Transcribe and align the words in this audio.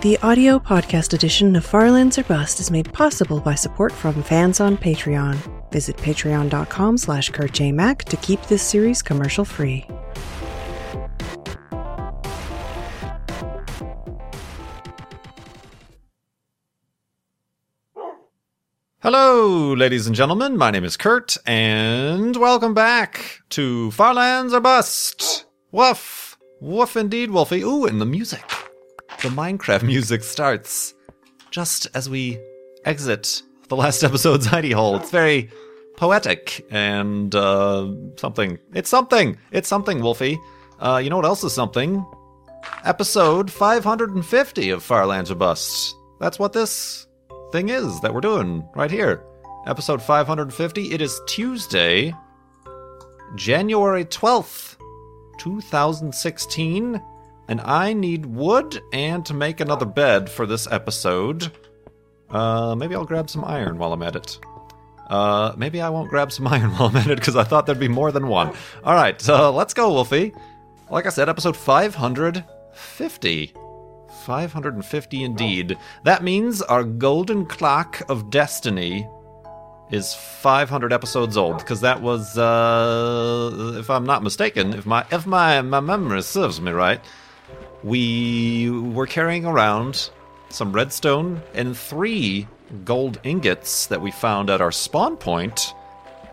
The 0.00 0.16
audio 0.18 0.60
podcast 0.60 1.12
edition 1.12 1.56
of 1.56 1.66
Farlands 1.66 2.18
or 2.18 2.22
Bust 2.22 2.60
is 2.60 2.70
made 2.70 2.92
possible 2.92 3.40
by 3.40 3.56
support 3.56 3.90
from 3.90 4.22
fans 4.22 4.60
on 4.60 4.76
Patreon. 4.76 5.36
Visit 5.72 5.96
patreon.com 5.96 6.96
slash 6.96 7.32
kurtjmac 7.32 8.04
to 8.04 8.16
keep 8.18 8.40
this 8.42 8.62
series 8.62 9.02
commercial 9.02 9.44
free. 9.44 9.84
Hello, 19.00 19.74
ladies 19.74 20.06
and 20.06 20.14
gentlemen. 20.14 20.56
My 20.56 20.70
name 20.70 20.84
is 20.84 20.96
Kurt, 20.96 21.36
and 21.44 22.36
welcome 22.36 22.72
back 22.72 23.40
to 23.50 23.90
Farlands 23.90 24.54
or 24.54 24.60
Bust. 24.60 25.46
Woof. 25.72 26.38
Woof 26.60 26.96
indeed, 26.96 27.32
Wolfie. 27.32 27.62
Ooh, 27.62 27.84
and 27.84 28.00
the 28.00 28.06
music. 28.06 28.57
The 29.22 29.30
Minecraft 29.30 29.82
music 29.84 30.22
starts 30.22 30.94
just 31.50 31.88
as 31.94 32.08
we 32.08 32.38
exit 32.84 33.42
the 33.68 33.74
last 33.74 34.02
episode's 34.04 34.46
hidey 34.46 34.72
hole. 34.72 34.96
It's 34.96 35.10
very 35.10 35.50
poetic 35.96 36.64
and 36.70 37.34
uh, 37.34 37.92
something. 38.16 38.58
It's 38.74 38.88
something. 38.88 39.36
It's 39.50 39.68
something, 39.68 40.00
Wolfie. 40.00 40.38
Uh, 40.78 41.00
you 41.02 41.10
know 41.10 41.16
what 41.16 41.24
else 41.24 41.42
is 41.42 41.52
something? 41.52 42.06
Episode 42.84 43.50
550 43.50 44.70
of 44.70 44.84
Farlands 44.84 45.34
Bust. 45.34 45.96
That's 46.20 46.38
what 46.38 46.52
this 46.52 47.08
thing 47.50 47.70
is 47.70 48.00
that 48.00 48.14
we're 48.14 48.20
doing 48.20 48.68
right 48.76 48.90
here. 48.90 49.24
Episode 49.66 50.00
550. 50.00 50.92
It 50.92 51.00
is 51.00 51.20
Tuesday, 51.26 52.14
January 53.34 54.04
12th, 54.04 54.76
2016. 55.40 57.02
And 57.48 57.60
I 57.62 57.94
need 57.94 58.26
wood 58.26 58.80
and 58.92 59.24
to 59.26 59.34
make 59.34 59.60
another 59.60 59.86
bed 59.86 60.28
for 60.28 60.46
this 60.46 60.68
episode. 60.70 61.50
Uh, 62.30 62.74
maybe 62.74 62.94
I'll 62.94 63.06
grab 63.06 63.30
some 63.30 63.44
iron 63.44 63.78
while 63.78 63.92
I'm 63.92 64.02
at 64.02 64.16
it. 64.16 64.38
Uh, 65.08 65.54
maybe 65.56 65.80
I 65.80 65.88
won't 65.88 66.10
grab 66.10 66.30
some 66.30 66.46
iron 66.54 66.70
while 66.72 66.90
I'm 66.90 66.96
at 66.96 67.06
it 67.10 67.18
because 67.18 67.36
I 67.36 67.44
thought 67.44 67.64
there'd 67.66 67.80
be 67.80 67.88
more 67.88 68.12
than 68.12 68.28
one. 68.28 68.54
All 68.84 68.94
right, 68.94 69.28
uh, 69.28 69.50
let's 69.50 69.72
go, 69.74 69.90
Wolfie. 69.90 70.34
Like 70.90 71.06
I 71.06 71.10
said, 71.10 71.28
episode 71.28 71.56
550. 71.56 73.52
550 74.24 75.24
indeed. 75.24 75.78
That 76.04 76.22
means 76.22 76.60
our 76.60 76.84
golden 76.84 77.46
clock 77.46 78.02
of 78.10 78.30
destiny 78.30 79.08
is 79.90 80.12
500 80.14 80.92
episodes 80.92 81.38
old 81.38 81.58
because 81.58 81.80
that 81.80 82.02
was 82.02 82.36
uh 82.36 83.76
if 83.78 83.88
I'm 83.88 84.04
not 84.04 84.22
mistaken, 84.22 84.74
if 84.74 84.84
my 84.84 85.06
if 85.10 85.26
my 85.26 85.62
my 85.62 85.80
memory 85.80 86.20
serves 86.22 86.60
me 86.60 86.72
right, 86.72 87.00
we 87.84 88.70
were 88.70 89.06
carrying 89.06 89.44
around 89.44 90.10
some 90.50 90.72
redstone 90.72 91.42
and 91.54 91.76
3 91.76 92.46
gold 92.84 93.18
ingots 93.22 93.86
that 93.86 94.00
we 94.00 94.10
found 94.10 94.50
at 94.50 94.60
our 94.60 94.72
spawn 94.72 95.16
point 95.16 95.74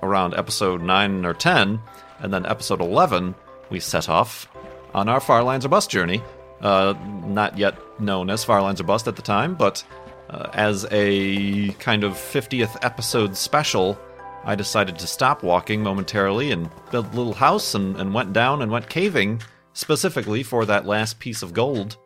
around 0.03 0.33
episode 0.33 0.81
9 0.81 1.25
or 1.25 1.33
10 1.33 1.79
and 2.19 2.33
then 2.33 2.45
episode 2.45 2.81
11 2.81 3.35
we 3.69 3.79
set 3.79 4.09
off 4.09 4.47
on 4.93 5.09
our 5.09 5.19
Farlands 5.19 5.65
or 5.65 5.69
Bust 5.69 5.89
journey. 5.89 6.21
Uh, 6.61 6.93
not 7.25 7.57
yet 7.57 7.77
known 7.99 8.29
as 8.29 8.43
Farlands 8.43 8.79
or 8.79 8.85
Bust 8.85 9.07
at 9.07 9.15
the 9.15 9.21
time, 9.21 9.55
but 9.55 9.83
uh, 10.29 10.49
as 10.53 10.87
a 10.89 11.69
kind 11.73 12.03
of 12.03 12.13
50th 12.13 12.77
episode 12.81 13.35
special, 13.35 13.99
I 14.45 14.55
decided 14.55 14.97
to 14.99 15.07
stop 15.07 15.43
walking 15.43 15.83
momentarily 15.83 16.51
and 16.51 16.69
build 16.91 17.13
a 17.13 17.15
little 17.17 17.33
house 17.33 17.75
and, 17.75 17.97
and 17.97 18.13
went 18.13 18.31
down 18.31 18.61
and 18.61 18.71
went 18.71 18.89
caving 18.89 19.41
specifically 19.75 20.41
for 20.41 20.65
that 20.65 20.87
last 20.87 21.19
piece 21.19 21.43
of 21.43 21.53
gold 21.53 21.97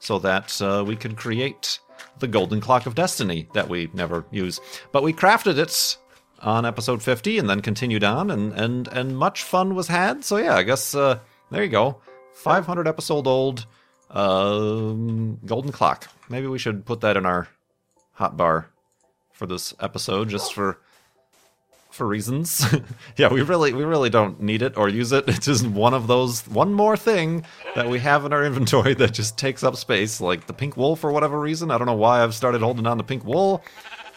so 0.00 0.18
that 0.18 0.60
uh, 0.60 0.82
we 0.84 0.96
can 0.96 1.14
create 1.14 1.78
the 2.18 2.26
golden 2.26 2.60
clock 2.60 2.86
of 2.86 2.94
destiny 2.96 3.48
that 3.52 3.68
we 3.68 3.88
never 3.92 4.24
use. 4.32 4.60
But 4.90 5.04
we 5.04 5.12
crafted 5.12 5.58
it 5.58 5.96
on 6.40 6.64
episode 6.64 7.02
50 7.02 7.38
and 7.38 7.48
then 7.48 7.60
continued 7.60 8.04
on 8.04 8.30
and 8.30 8.52
and 8.52 8.88
and 8.88 9.16
much 9.16 9.42
fun 9.42 9.74
was 9.74 9.88
had. 9.88 10.24
So 10.24 10.36
yeah, 10.38 10.56
I 10.56 10.62
guess 10.62 10.94
uh, 10.94 11.20
there 11.50 11.62
you 11.62 11.70
go. 11.70 12.00
500 12.34 12.86
episode 12.88 13.26
old 13.26 13.66
um, 14.10 15.38
golden 15.44 15.72
clock. 15.72 16.08
Maybe 16.28 16.46
we 16.46 16.58
should 16.58 16.86
put 16.86 17.00
that 17.00 17.16
in 17.16 17.26
our 17.26 17.48
hotbar 18.18 18.66
for 19.32 19.46
this 19.46 19.74
episode, 19.80 20.28
just 20.28 20.54
for 20.54 20.80
for 21.98 22.06
reasons. 22.06 22.64
yeah, 23.16 23.28
we 23.28 23.42
really 23.42 23.74
we 23.74 23.84
really 23.84 24.08
don't 24.08 24.40
need 24.40 24.62
it 24.62 24.78
or 24.78 24.88
use 24.88 25.12
it. 25.12 25.24
It's 25.28 25.44
just 25.44 25.66
one 25.66 25.92
of 25.92 26.06
those 26.06 26.46
one 26.48 26.72
more 26.72 26.96
thing 26.96 27.44
that 27.74 27.88
we 27.88 27.98
have 27.98 28.24
in 28.24 28.32
our 28.32 28.44
inventory 28.44 28.94
that 28.94 29.12
just 29.12 29.36
takes 29.36 29.62
up 29.62 29.76
space, 29.76 30.20
like 30.20 30.46
the 30.46 30.54
pink 30.54 30.76
wool 30.76 30.96
for 30.96 31.12
whatever 31.12 31.38
reason. 31.38 31.70
I 31.70 31.76
don't 31.76 31.86
know 31.86 31.94
why 31.94 32.22
I've 32.22 32.34
started 32.34 32.62
holding 32.62 32.86
on 32.86 32.96
to 32.96 33.04
pink 33.04 33.24
wool. 33.24 33.62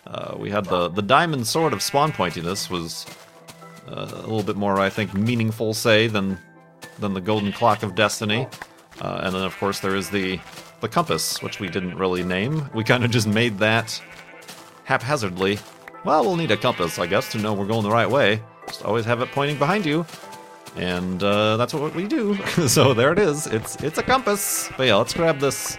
Uh, 0.08 0.36
we 0.38 0.50
had 0.50 0.66
the 0.66 0.88
the 0.88 1.02
diamond 1.02 1.46
sword 1.46 1.74
of 1.74 1.82
spawn 1.82 2.14
pointiness 2.14 2.70
was 2.70 3.06
uh, 3.88 4.10
a 4.14 4.22
little 4.22 4.44
bit 4.44 4.56
more, 4.56 4.80
I 4.80 4.90
think, 4.90 5.14
meaningful 5.14 5.74
say 5.74 6.08
than 6.08 6.38
than 7.00 7.14
the 7.14 7.22
golden 7.22 7.52
clock 7.52 7.84
of 7.84 7.96
destiny. 7.96 8.48
Uh, 9.02 9.22
and 9.24 9.36
then, 9.36 9.44
of 9.44 9.58
course, 9.58 9.80
there 9.80 9.96
is 9.96 10.10
the 10.10 10.40
the 10.82 10.88
compass, 10.88 11.42
which 11.42 11.60
we 11.60 11.68
didn't 11.68 11.98
really 11.98 12.24
name. 12.24 12.70
We 12.74 12.84
kind 12.84 13.04
of 13.04 13.12
just 13.12 13.28
made 13.28 13.58
that 13.60 14.02
haphazardly. 14.86 15.60
Well, 16.04 16.24
we'll 16.24 16.36
need 16.36 16.50
a 16.50 16.58
compass, 16.58 16.98
I 16.98 17.06
guess, 17.06 17.32
to 17.34 17.38
know 17.38 17.54
we're 17.54 17.68
going 17.68 17.84
the 17.84 17.92
right 17.92 18.10
way. 18.10 18.42
Just 18.68 18.84
always 18.84 19.06
have 19.06 19.22
it 19.22 19.30
pointing 19.32 19.60
behind 19.60 19.86
you, 19.86 20.04
and 20.76 21.22
uh, 21.22 21.58
that's 21.58 21.76
what 21.76 21.94
we 21.94 22.08
do. 22.08 22.36
so 22.68 22.96
there 22.96 23.12
it 23.12 23.20
is. 23.20 23.46
It's 23.48 23.76
it's 23.84 23.98
a 24.00 24.04
compass. 24.04 24.70
But 24.78 24.88
yeah, 24.88 24.96
let's 24.96 25.14
grab 25.14 25.40
this 25.40 25.78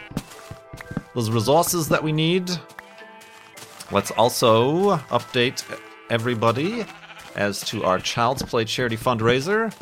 those 1.14 1.30
resources 1.30 1.88
that 1.88 2.02
we 2.02 2.12
need. 2.12 2.50
Let's 3.90 4.10
also 4.12 4.96
update 5.10 5.64
everybody 6.08 6.86
as 7.34 7.60
to 7.62 7.84
our 7.84 7.98
Child's 7.98 8.42
Play 8.42 8.64
charity 8.64 8.96
fundraiser 8.96 9.74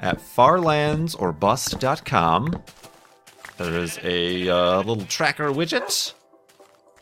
at 0.00 0.18
farlandsorbust.com. 0.18 2.62
There 3.56 3.78
is 3.78 3.98
a 4.04 4.48
uh, 4.48 4.78
little 4.78 5.04
tracker 5.06 5.50
widget 5.50 6.12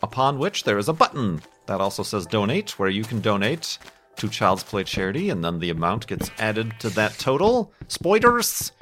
upon 0.02 0.38
which 0.38 0.64
there 0.64 0.78
is 0.78 0.88
a 0.88 0.92
button 0.92 1.42
that 1.66 1.80
also 1.80 2.02
says 2.02 2.26
donate, 2.26 2.78
where 2.78 2.88
you 2.88 3.04
can 3.04 3.20
donate 3.20 3.78
to 4.16 4.28
Child's 4.28 4.62
Play 4.62 4.84
charity, 4.84 5.30
and 5.30 5.44
then 5.44 5.58
the 5.58 5.70
amount 5.70 6.06
gets 6.06 6.30
added 6.38 6.74
to 6.80 6.90
that 6.90 7.18
total. 7.18 7.72
Spoilers! 7.88 8.72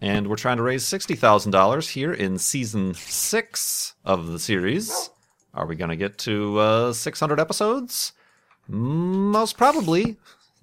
And 0.00 0.28
we're 0.28 0.36
trying 0.36 0.58
to 0.58 0.62
raise 0.62 0.84
$60,000 0.84 1.90
here 1.90 2.12
in 2.12 2.38
season 2.38 2.94
six 2.94 3.94
of 4.04 4.26
the 4.28 4.38
series. 4.38 5.10
Are 5.54 5.66
we 5.66 5.74
going 5.74 5.90
to 5.90 5.96
get 5.96 6.18
to 6.18 6.58
uh, 6.58 6.92
600 6.92 7.40
episodes? 7.40 8.12
Most 8.68 9.56
probably. 9.56 10.16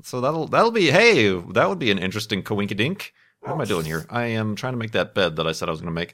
So 0.03 0.21
that'll 0.21 0.47
that'll 0.47 0.71
be 0.71 0.91
hey, 0.91 1.29
that 1.29 1.69
would 1.69 1.79
be 1.79 1.89
an 1.89 1.97
interesting 1.97 2.44
coinkydink. 2.44 3.11
What 3.39 3.53
am 3.53 3.61
I 3.61 3.65
doing 3.65 3.85
here? 3.85 4.05
I 4.09 4.25
am 4.25 4.55
trying 4.55 4.73
to 4.73 4.77
make 4.77 4.91
that 4.91 5.13
bed 5.13 5.38
that 5.38 5.47
I 5.47 5.53
said 5.53 5.69
I 5.69 5.71
was 5.71 5.81
going 5.81 5.94
to 5.94 6.00
make. 6.00 6.13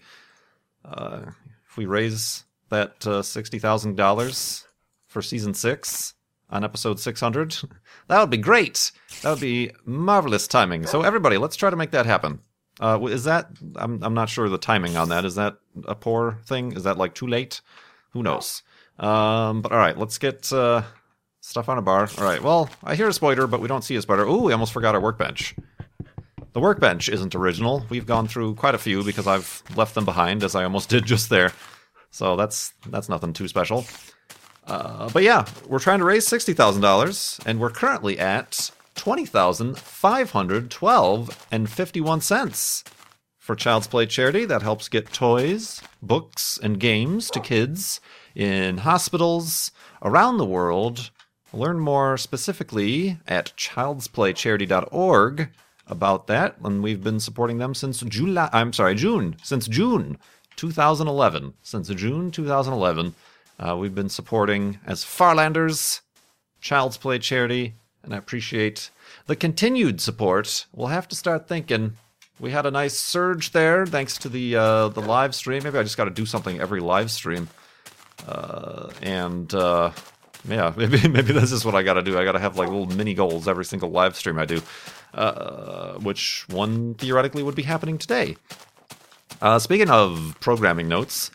Uh, 0.85 1.31
if 1.67 1.77
we 1.77 1.85
raise 1.87 2.43
that 2.69 3.05
uh, 3.07 3.23
sixty 3.23 3.57
thousand 3.57 3.95
dollars 3.95 4.67
for 5.09 5.21
season 5.21 5.53
six 5.53 6.13
on 6.49 6.63
episode 6.63 6.99
six 6.99 7.19
hundred, 7.19 7.55
that 8.07 8.19
would 8.19 8.29
be 8.29 8.37
great. 8.37 8.91
That 9.21 9.31
would 9.31 9.41
be 9.41 9.71
marvelous 9.85 10.47
timing. 10.47 10.87
So 10.87 11.01
everybody, 11.01 11.37
let's 11.37 11.57
try 11.57 11.69
to 11.69 11.75
make 11.75 11.91
that 11.91 12.05
happen. 12.05 12.39
Uh, 12.79 12.97
is 13.07 13.25
that? 13.25 13.49
I'm 13.75 14.01
I'm 14.01 14.13
not 14.13 14.29
sure 14.29 14.47
the 14.47 14.57
timing 14.57 14.95
on 14.95 15.09
that. 15.09 15.25
Is 15.25 15.35
that 15.35 15.57
a 15.85 15.95
poor 15.95 16.39
thing? 16.45 16.71
Is 16.71 16.83
that 16.83 16.97
like 16.97 17.13
too 17.13 17.27
late? 17.27 17.59
Who 18.11 18.23
knows? 18.23 18.63
Um, 18.97 19.61
but 19.61 19.71
all 19.71 19.77
right, 19.77 19.97
let's 19.97 20.17
get 20.17 20.51
uh, 20.53 20.83
stuff 21.41 21.67
on 21.67 21.77
a 21.77 21.81
bar. 21.81 22.09
All 22.17 22.23
right. 22.23 22.41
Well, 22.41 22.69
I 22.83 22.95
hear 22.95 23.07
a 23.07 23.13
spider, 23.13 23.47
but 23.47 23.59
we 23.59 23.67
don't 23.67 23.83
see 23.83 23.95
a 23.95 24.01
spider. 24.01 24.23
Ooh, 24.23 24.43
we 24.43 24.53
almost 24.53 24.73
forgot 24.73 24.95
our 24.95 25.01
workbench. 25.01 25.55
The 26.53 26.59
workbench 26.59 27.09
isn't 27.09 27.35
original. 27.35 27.85
We've 27.89 28.05
gone 28.05 28.27
through 28.27 28.55
quite 28.55 28.75
a 28.75 28.79
few 28.79 29.03
because 29.03 29.27
I've 29.27 29.61
left 29.75 29.93
them 29.93 30.05
behind, 30.05 30.43
as 30.43 30.55
I 30.55 30.63
almost 30.63 30.89
did 30.95 31.05
just 31.05 31.29
there. 31.29 31.51
So 32.11 32.35
that's 32.35 32.73
that's 32.87 33.09
nothing 33.09 33.33
too 33.33 33.47
special. 33.47 33.85
Uh, 34.69 35.09
but 35.09 35.23
yeah, 35.23 35.45
we're 35.67 35.79
trying 35.79 35.99
to 35.99 36.05
raise 36.05 36.27
sixty 36.27 36.53
thousand 36.53 36.81
dollars, 36.81 37.39
and 37.45 37.59
we're 37.59 37.69
currently 37.71 38.19
at 38.19 38.71
twenty 38.95 39.25
thousand 39.25 39.77
five 39.77 40.31
hundred 40.31 40.69
twelve 40.69 41.47
and 41.51 41.69
fifty-one 41.69 42.21
cents 42.21 42.83
for 43.37 43.55
Child's 43.55 43.87
Play 43.87 44.05
charity. 44.05 44.45
That 44.45 44.61
helps 44.61 44.87
get 44.87 45.11
toys, 45.11 45.81
books, 46.03 46.59
and 46.61 46.79
games 46.79 47.31
to 47.31 47.39
kids 47.39 47.99
in 48.35 48.77
hospitals 48.79 49.71
around 50.03 50.37
the 50.37 50.45
world. 50.45 51.09
Learn 51.51 51.79
more 51.79 52.15
specifically 52.15 53.17
at 53.27 53.53
childsplaycharity.org 53.57 55.49
about 55.87 56.27
that, 56.27 56.57
and 56.63 56.83
we've 56.83 57.03
been 57.03 57.19
supporting 57.19 57.57
them 57.57 57.73
since 57.73 58.01
July. 58.01 58.49
I'm 58.53 58.71
sorry, 58.71 58.93
June. 58.93 59.35
Since 59.41 59.67
June 59.67 60.19
2011. 60.57 61.55
Since 61.63 61.89
June 61.89 62.29
2011, 62.29 63.15
uh, 63.59 63.75
we've 63.77 63.95
been 63.95 64.09
supporting 64.09 64.79
as 64.85 65.03
Farlanders, 65.03 66.01
Child's 66.61 66.97
Play 66.97 67.19
Charity, 67.19 67.75
and 68.03 68.13
I 68.13 68.17
appreciate 68.17 68.89
the 69.27 69.35
continued 69.35 70.01
support. 70.01 70.65
We'll 70.73 70.87
have 70.87 71.07
to 71.09 71.15
start 71.15 71.47
thinking 71.47 71.93
we 72.39 72.51
had 72.51 72.65
a 72.65 72.71
nice 72.71 72.97
surge 72.97 73.51
there 73.51 73.85
thanks 73.85 74.17
to 74.19 74.29
the 74.29 74.55
uh, 74.55 74.87
the 74.89 75.01
live 75.01 75.35
stream. 75.35 75.63
Maybe 75.63 75.77
I 75.77 75.83
just 75.83 75.97
got 75.97 76.05
to 76.05 76.11
do 76.11 76.25
something 76.25 76.59
every 76.59 76.79
live 76.79 77.11
stream. 77.11 77.49
Uh, 78.27 78.89
and 79.01 79.53
uh, 79.53 79.91
yeah, 80.47 80.73
maybe 80.77 81.07
maybe 81.07 81.33
this 81.33 81.51
is 81.51 81.65
what 81.65 81.75
I 81.75 81.83
got 81.83 81.95
to 81.95 82.01
do. 82.01 82.17
I 82.17 82.23
got 82.23 82.33
to 82.33 82.39
have 82.39 82.57
like 82.57 82.69
little 82.69 82.87
mini 82.87 83.13
goals 83.13 83.47
every 83.47 83.65
single 83.65 83.89
live 83.89 84.15
stream 84.15 84.39
I 84.39 84.45
do, 84.45 84.61
uh, 85.13 85.93
which 85.95 86.45
one 86.49 86.93
theoretically 86.95 87.43
would 87.43 87.55
be 87.55 87.63
happening 87.63 87.97
today. 87.97 88.37
Uh, 89.41 89.59
speaking 89.59 89.89
of 89.89 90.35
programming 90.39 90.87
notes, 90.87 91.31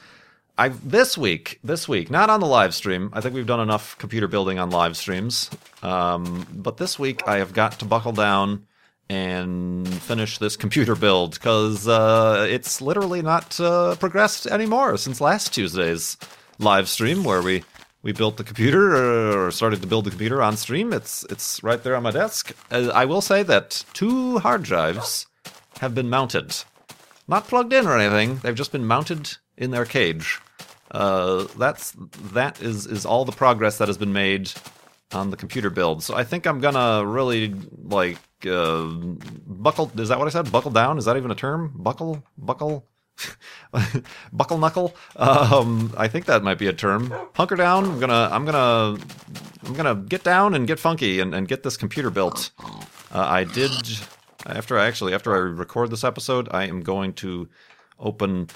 I 0.56 0.68
this 0.68 1.18
week 1.18 1.58
this 1.64 1.88
week 1.88 2.10
not 2.10 2.30
on 2.30 2.40
the 2.40 2.46
live 2.46 2.74
stream. 2.74 3.10
I 3.12 3.20
think 3.20 3.34
we've 3.34 3.46
done 3.46 3.60
enough 3.60 3.98
computer 3.98 4.28
building 4.28 4.58
on 4.58 4.70
live 4.70 4.96
streams, 4.96 5.50
um, 5.82 6.46
but 6.52 6.76
this 6.76 6.98
week 6.98 7.26
I 7.26 7.38
have 7.38 7.52
got 7.52 7.78
to 7.80 7.84
buckle 7.84 8.12
down 8.12 8.66
and 9.08 9.86
finish 10.02 10.38
this 10.38 10.56
computer 10.56 10.94
build 10.94 11.34
because 11.34 11.88
uh, 11.88 12.46
it's 12.48 12.80
literally 12.80 13.20
not 13.20 13.58
uh, 13.60 13.96
progressed 13.96 14.46
anymore 14.46 14.96
since 14.96 15.20
last 15.20 15.52
Tuesday's 15.52 16.16
live 16.58 16.88
stream 16.88 17.24
where 17.24 17.42
we 17.42 17.64
we 18.02 18.12
built 18.12 18.36
the 18.36 18.44
computer 18.44 19.46
or 19.46 19.50
started 19.50 19.80
to 19.82 19.88
build 19.88 20.04
the 20.04 20.10
computer 20.10 20.40
on 20.40 20.56
stream. 20.56 20.92
It's 20.92 21.24
it's 21.30 21.64
right 21.64 21.82
there 21.82 21.96
on 21.96 22.04
my 22.04 22.12
desk. 22.12 22.52
Uh, 22.70 22.92
I 22.94 23.06
will 23.06 23.22
say 23.22 23.42
that 23.42 23.84
two 23.92 24.38
hard 24.38 24.62
drives 24.62 25.26
have 25.80 25.96
been 25.96 26.08
mounted, 26.08 26.54
not 27.26 27.48
plugged 27.48 27.72
in 27.72 27.88
or 27.88 27.98
anything. 27.98 28.36
They've 28.36 28.54
just 28.54 28.70
been 28.70 28.86
mounted 28.86 29.36
in 29.56 29.70
their 29.70 29.84
cage. 29.84 30.40
Uh, 30.90 31.46
that's 31.58 31.92
that 32.32 32.62
is 32.62 32.86
is 32.86 33.04
all 33.04 33.24
the 33.24 33.32
progress 33.32 33.78
that 33.78 33.88
has 33.88 33.98
been 33.98 34.12
made 34.12 34.52
on 35.12 35.30
the 35.30 35.36
computer 35.36 35.70
build. 35.70 36.02
So 36.02 36.14
I 36.14 36.24
think 36.24 36.46
I'm 36.46 36.60
gonna 36.60 37.04
really 37.04 37.54
like 37.82 38.18
uh, 38.46 38.84
buckle. 39.46 39.90
Is 39.96 40.08
that 40.08 40.18
what 40.18 40.26
I 40.26 40.30
said? 40.30 40.50
Buckle 40.52 40.70
down? 40.70 40.98
Is 40.98 41.04
that 41.06 41.16
even 41.16 41.30
a 41.30 41.34
term? 41.34 41.72
Buckle, 41.74 42.22
buckle, 42.38 42.86
buckle 44.32 44.58
knuckle. 44.58 44.94
Um, 45.16 45.92
I 45.96 46.08
think 46.08 46.26
that 46.26 46.42
might 46.42 46.58
be 46.58 46.66
a 46.68 46.72
term. 46.72 47.12
Hunker 47.34 47.56
down. 47.56 47.84
I'm 47.84 48.00
gonna, 48.00 48.28
I'm 48.30 48.44
gonna, 48.44 48.98
I'm 49.64 49.74
gonna 49.74 49.94
get 49.96 50.22
down 50.22 50.54
and 50.54 50.66
get 50.66 50.78
funky 50.78 51.20
and, 51.20 51.34
and 51.34 51.48
get 51.48 51.62
this 51.62 51.76
computer 51.76 52.10
built. 52.10 52.50
Uh, 52.60 53.26
I 53.26 53.44
did 53.44 53.72
after 54.46 54.78
I 54.78 54.86
actually 54.86 55.14
after 55.14 55.34
I 55.34 55.38
record 55.38 55.90
this 55.90 56.04
episode, 56.04 56.48
I 56.50 56.64
am 56.64 56.82
going 56.82 57.14
to 57.14 57.48
open 57.99 58.49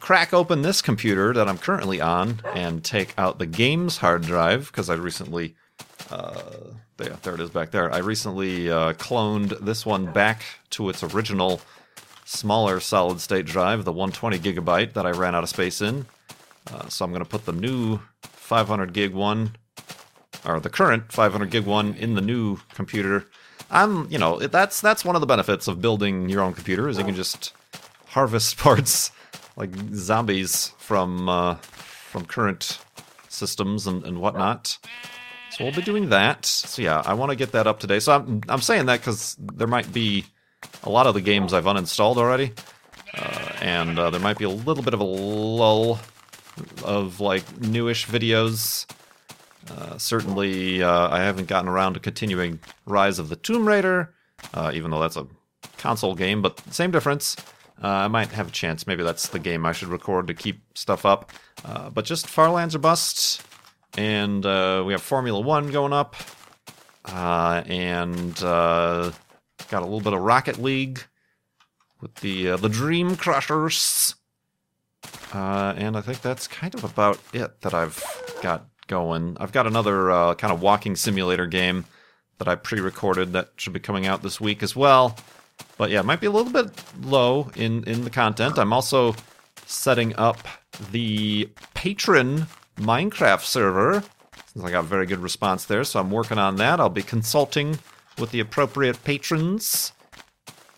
crack 0.00 0.32
open 0.34 0.62
this 0.62 0.82
computer 0.82 1.32
that 1.32 1.48
I'm 1.48 1.58
currently 1.58 2.00
on 2.00 2.40
and 2.54 2.84
take 2.84 3.14
out 3.18 3.38
the 3.38 3.46
games 3.46 3.98
hard 3.98 4.22
drive 4.22 4.66
because 4.66 4.90
I 4.90 4.94
recently 4.94 5.54
uh, 6.10 6.42
there, 6.96 7.16
there 7.22 7.34
it 7.34 7.40
is 7.40 7.50
back 7.50 7.70
there. 7.70 7.92
I 7.92 7.98
recently 7.98 8.70
uh, 8.70 8.92
cloned 8.94 9.58
this 9.64 9.86
one 9.86 10.12
back 10.12 10.42
to 10.70 10.88
its 10.88 11.02
original 11.02 11.60
smaller 12.24 12.80
solid 12.80 13.20
state 13.20 13.46
drive, 13.46 13.84
the 13.84 13.92
120 13.92 14.38
gigabyte 14.38 14.92
that 14.94 15.06
I 15.06 15.10
ran 15.10 15.34
out 15.34 15.42
of 15.42 15.48
space 15.48 15.80
in. 15.80 16.06
Uh, 16.72 16.88
so 16.88 17.04
I'm 17.04 17.10
going 17.10 17.24
to 17.24 17.28
put 17.28 17.44
the 17.44 17.52
new 17.52 18.00
500 18.22 18.92
gig 18.92 19.12
one, 19.14 19.56
or 20.44 20.60
the 20.60 20.70
current 20.70 21.12
500 21.12 21.50
gig 21.50 21.66
one, 21.66 21.94
in 21.94 22.14
the 22.14 22.20
new 22.20 22.58
computer. 22.74 23.26
I'm, 23.70 24.08
you 24.10 24.18
know, 24.18 24.38
that's 24.38 24.80
that's 24.80 25.04
one 25.04 25.16
of 25.16 25.20
the 25.20 25.26
benefits 25.26 25.66
of 25.66 25.80
building 25.80 26.28
your 26.28 26.42
own 26.42 26.52
computer 26.52 26.88
is 26.88 26.98
you 26.98 27.04
can 27.04 27.14
just 27.14 27.54
harvest 28.12 28.56
parts 28.58 29.10
like 29.56 29.70
zombies 29.94 30.72
from 30.78 31.28
uh, 31.28 31.54
from 31.56 32.24
current 32.24 32.78
systems 33.28 33.86
and, 33.86 34.04
and 34.04 34.20
whatnot. 34.20 34.78
So 35.50 35.64
we'll 35.64 35.74
be 35.74 35.82
doing 35.82 36.08
that. 36.10 36.46
So 36.46 36.82
yeah, 36.82 37.02
I 37.04 37.14
want 37.14 37.30
to 37.30 37.36
get 37.36 37.52
that 37.52 37.66
up 37.66 37.80
today. 37.80 38.00
So 38.00 38.12
I'm 38.12 38.40
I'm 38.48 38.60
saying 38.60 38.86
that 38.86 39.00
because 39.00 39.36
there 39.38 39.66
might 39.66 39.92
be 39.92 40.24
a 40.84 40.90
lot 40.90 41.06
of 41.06 41.14
the 41.14 41.20
games 41.20 41.52
I've 41.52 41.64
uninstalled 41.64 42.16
already, 42.16 42.52
uh, 43.16 43.52
and 43.60 43.98
uh, 43.98 44.10
there 44.10 44.20
might 44.20 44.38
be 44.38 44.44
a 44.44 44.50
little 44.50 44.82
bit 44.82 44.94
of 44.94 45.00
a 45.00 45.04
lull 45.04 46.00
of 46.84 47.20
like 47.20 47.60
newish 47.60 48.06
videos. 48.06 48.86
Uh, 49.70 49.96
certainly, 49.96 50.82
uh, 50.82 51.08
I 51.08 51.20
haven't 51.20 51.46
gotten 51.46 51.68
around 51.68 51.94
to 51.94 52.00
continuing 52.00 52.58
Rise 52.84 53.18
of 53.18 53.28
the 53.28 53.36
Tomb 53.36 53.66
Raider, 53.66 54.12
uh, 54.54 54.72
even 54.74 54.90
though 54.90 54.98
that's 55.00 55.16
a 55.16 55.26
console 55.78 56.14
game, 56.14 56.42
but 56.42 56.60
same 56.72 56.90
difference. 56.90 57.36
Uh, 57.82 57.88
I 57.88 58.08
might 58.08 58.32
have 58.32 58.48
a 58.48 58.52
chance. 58.52 58.86
Maybe 58.86 59.02
that's 59.02 59.28
the 59.28 59.38
game 59.38 59.64
I 59.66 59.72
should 59.72 59.88
record 59.88 60.26
to 60.28 60.34
keep 60.34 60.62
stuff 60.76 61.06
up. 61.06 61.30
but 61.64 62.04
just 62.04 62.26
Farlands 62.26 62.74
or 62.74 62.78
Bust 62.78 63.42
and 63.96 64.44
uh, 64.46 64.82
we 64.86 64.92
have 64.92 65.02
Formula 65.02 65.40
One 65.40 65.70
going 65.70 65.92
up, 65.92 66.16
uh, 67.06 67.62
and 67.66 68.42
uh, 68.42 69.12
got 69.68 69.82
a 69.82 69.84
little 69.84 70.00
bit 70.00 70.12
of 70.12 70.20
Rocket 70.20 70.58
League 70.58 71.02
with 72.00 72.14
the 72.16 72.50
uh, 72.50 72.56
the 72.56 72.68
Dream 72.68 73.16
Crushers, 73.16 74.14
uh, 75.34 75.74
and 75.76 75.96
I 75.96 76.00
think 76.00 76.22
that's 76.22 76.48
kind 76.48 76.74
of 76.74 76.84
about 76.84 77.18
it 77.32 77.60
that 77.60 77.74
I've 77.74 78.02
got 78.42 78.66
going. 78.86 79.36
I've 79.38 79.52
got 79.52 79.66
another 79.66 80.10
uh, 80.10 80.34
kind 80.34 80.52
of 80.52 80.62
walking 80.62 80.96
simulator 80.96 81.46
game 81.46 81.84
that 82.38 82.48
I 82.48 82.54
pre-recorded 82.54 83.32
that 83.34 83.50
should 83.56 83.72
be 83.72 83.80
coming 83.80 84.06
out 84.06 84.22
this 84.22 84.40
week 84.40 84.62
as 84.62 84.74
well. 84.74 85.16
But 85.78 85.90
yeah, 85.90 86.00
it 86.00 86.06
might 86.06 86.20
be 86.20 86.26
a 86.26 86.30
little 86.30 86.52
bit 86.52 86.70
low 87.02 87.50
in 87.56 87.84
in 87.84 88.04
the 88.04 88.10
content. 88.10 88.58
I'm 88.58 88.72
also 88.72 89.14
setting 89.66 90.14
up 90.16 90.38
the 90.90 91.48
patron 91.74 92.46
Minecraft 92.76 93.42
server. 93.42 94.04
Like 94.54 94.68
I 94.68 94.72
got 94.72 94.84
a 94.84 94.88
very 94.88 95.06
good 95.06 95.20
response 95.20 95.64
there, 95.64 95.84
so 95.84 96.00
I'm 96.00 96.10
working 96.10 96.38
on 96.38 96.56
that. 96.56 96.80
I'll 96.80 96.88
be 96.90 97.02
consulting 97.02 97.78
with 98.18 98.30
the 98.30 98.40
appropriate 98.40 99.02
patrons 99.04 99.92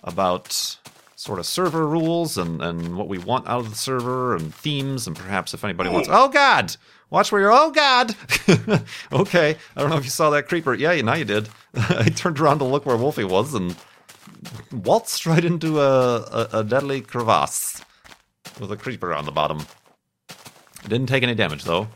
about 0.04 0.78
sort 1.16 1.38
of 1.38 1.46
server 1.46 1.86
rules 1.88 2.36
and, 2.36 2.60
and 2.62 2.96
what 2.96 3.08
we 3.08 3.18
want 3.18 3.48
out 3.48 3.60
of 3.60 3.70
the 3.70 3.76
server 3.76 4.36
and 4.36 4.54
themes, 4.54 5.06
and 5.06 5.16
perhaps 5.16 5.54
if 5.54 5.64
anybody 5.64 5.90
wants. 5.90 6.08
Oh, 6.10 6.28
God! 6.28 6.76
Watch 7.10 7.32
where 7.32 7.40
you're. 7.40 7.52
Oh, 7.52 7.70
God! 7.70 8.14
okay. 9.12 9.56
I 9.74 9.80
don't 9.80 9.90
know 9.90 9.96
if 9.96 10.04
you 10.04 10.10
saw 10.10 10.30
that 10.30 10.48
creeper. 10.48 10.74
Yeah, 10.74 11.00
now 11.00 11.14
you 11.14 11.24
did. 11.24 11.48
I 11.74 12.04
turned 12.10 12.38
around 12.38 12.58
to 12.58 12.64
look 12.64 12.86
where 12.86 12.96
Wolfie 12.96 13.24
was 13.24 13.54
and 13.54 13.74
waltzed 14.72 15.26
right 15.26 15.44
into 15.44 15.80
a, 15.80 16.16
a, 16.18 16.48
a 16.60 16.64
deadly 16.64 17.00
crevasse 17.00 17.82
with 18.60 18.70
a 18.72 18.76
creeper 18.76 19.12
on 19.12 19.24
the 19.24 19.32
bottom. 19.32 19.66
Didn't 20.82 21.06
take 21.06 21.22
any 21.22 21.34
damage 21.34 21.64
though. 21.64 21.88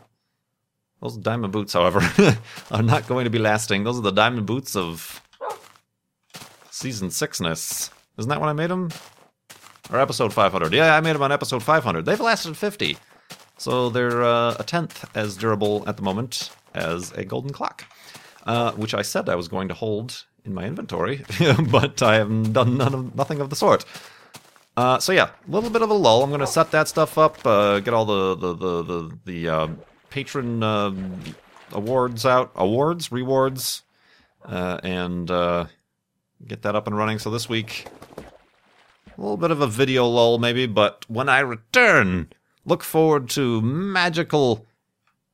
Those 1.01 1.15
diamond 1.17 1.53
boots, 1.53 1.73
however, 1.73 2.01
are 2.71 2.83
not 2.83 3.07
going 3.07 3.23
to 3.23 3.29
be 3.29 3.39
lasting. 3.39 3.83
Those 3.83 3.97
are 3.97 4.01
the 4.03 4.11
diamond 4.11 4.45
boots 4.45 4.75
of 4.75 5.21
season 6.71 7.09
sixness. 7.09 7.89
Isn't 8.17 8.29
that 8.29 8.39
when 8.41 8.49
I 8.49 8.53
made 8.53 8.69
them? 8.69 8.89
Or 9.91 9.99
episode 9.99 10.33
500? 10.33 10.73
Yeah, 10.73 10.95
I 10.95 10.99
made 11.01 11.15
them 11.15 11.21
on 11.21 11.31
episode 11.31 11.63
500. 11.63 12.05
They've 12.05 12.19
lasted 12.19 12.57
50, 12.57 12.97
so 13.57 13.89
they're 13.89 14.23
uh, 14.23 14.55
a 14.59 14.63
tenth 14.63 15.09
as 15.15 15.37
durable 15.37 15.83
at 15.87 15.95
the 15.97 16.03
moment 16.03 16.51
as 16.75 17.11
a 17.13 17.23
golden 17.23 17.51
clock, 17.51 17.85
uh, 18.45 18.73
which 18.73 18.93
I 18.93 19.01
said 19.01 19.29
I 19.29 19.35
was 19.35 19.47
going 19.47 19.69
to 19.69 19.73
hold 19.73 20.25
in 20.45 20.53
my 20.53 20.65
inventory, 20.65 21.23
but 21.71 22.01
I 22.01 22.15
have 22.15 22.53
done 22.53 22.77
none 22.77 22.93
of, 22.93 23.15
nothing 23.15 23.39
of 23.39 23.49
the 23.49 23.55
sort. 23.55 23.85
Uh, 24.77 24.99
so 24.99 25.11
yeah, 25.11 25.31
a 25.47 25.51
little 25.51 25.69
bit 25.69 25.81
of 25.81 25.89
a 25.89 25.93
lull. 25.93 26.23
I'm 26.23 26.31
gonna 26.31 26.47
set 26.47 26.71
that 26.71 26.87
stuff 26.87 27.17
up, 27.17 27.45
uh, 27.45 27.79
get 27.79 27.93
all 27.93 28.05
the 28.05 28.35
the 28.35 28.53
the 28.53 28.83
the, 28.83 29.17
the 29.25 29.49
uh, 29.49 29.67
patron 30.09 30.63
um, 30.63 31.21
awards 31.71 32.25
out, 32.25 32.51
awards, 32.55 33.11
rewards, 33.11 33.83
uh, 34.45 34.79
and 34.83 35.29
uh, 35.29 35.65
get 36.47 36.61
that 36.61 36.75
up 36.75 36.87
and 36.87 36.97
running. 36.97 37.19
So 37.19 37.29
this 37.29 37.49
week, 37.49 37.87
a 38.17 39.21
little 39.21 39.37
bit 39.37 39.51
of 39.51 39.61
a 39.61 39.67
video 39.67 40.05
lull 40.05 40.37
maybe, 40.37 40.65
but 40.65 41.05
when 41.09 41.27
I 41.27 41.39
return, 41.39 42.29
look 42.65 42.83
forward 42.83 43.29
to 43.31 43.61
magical 43.61 44.65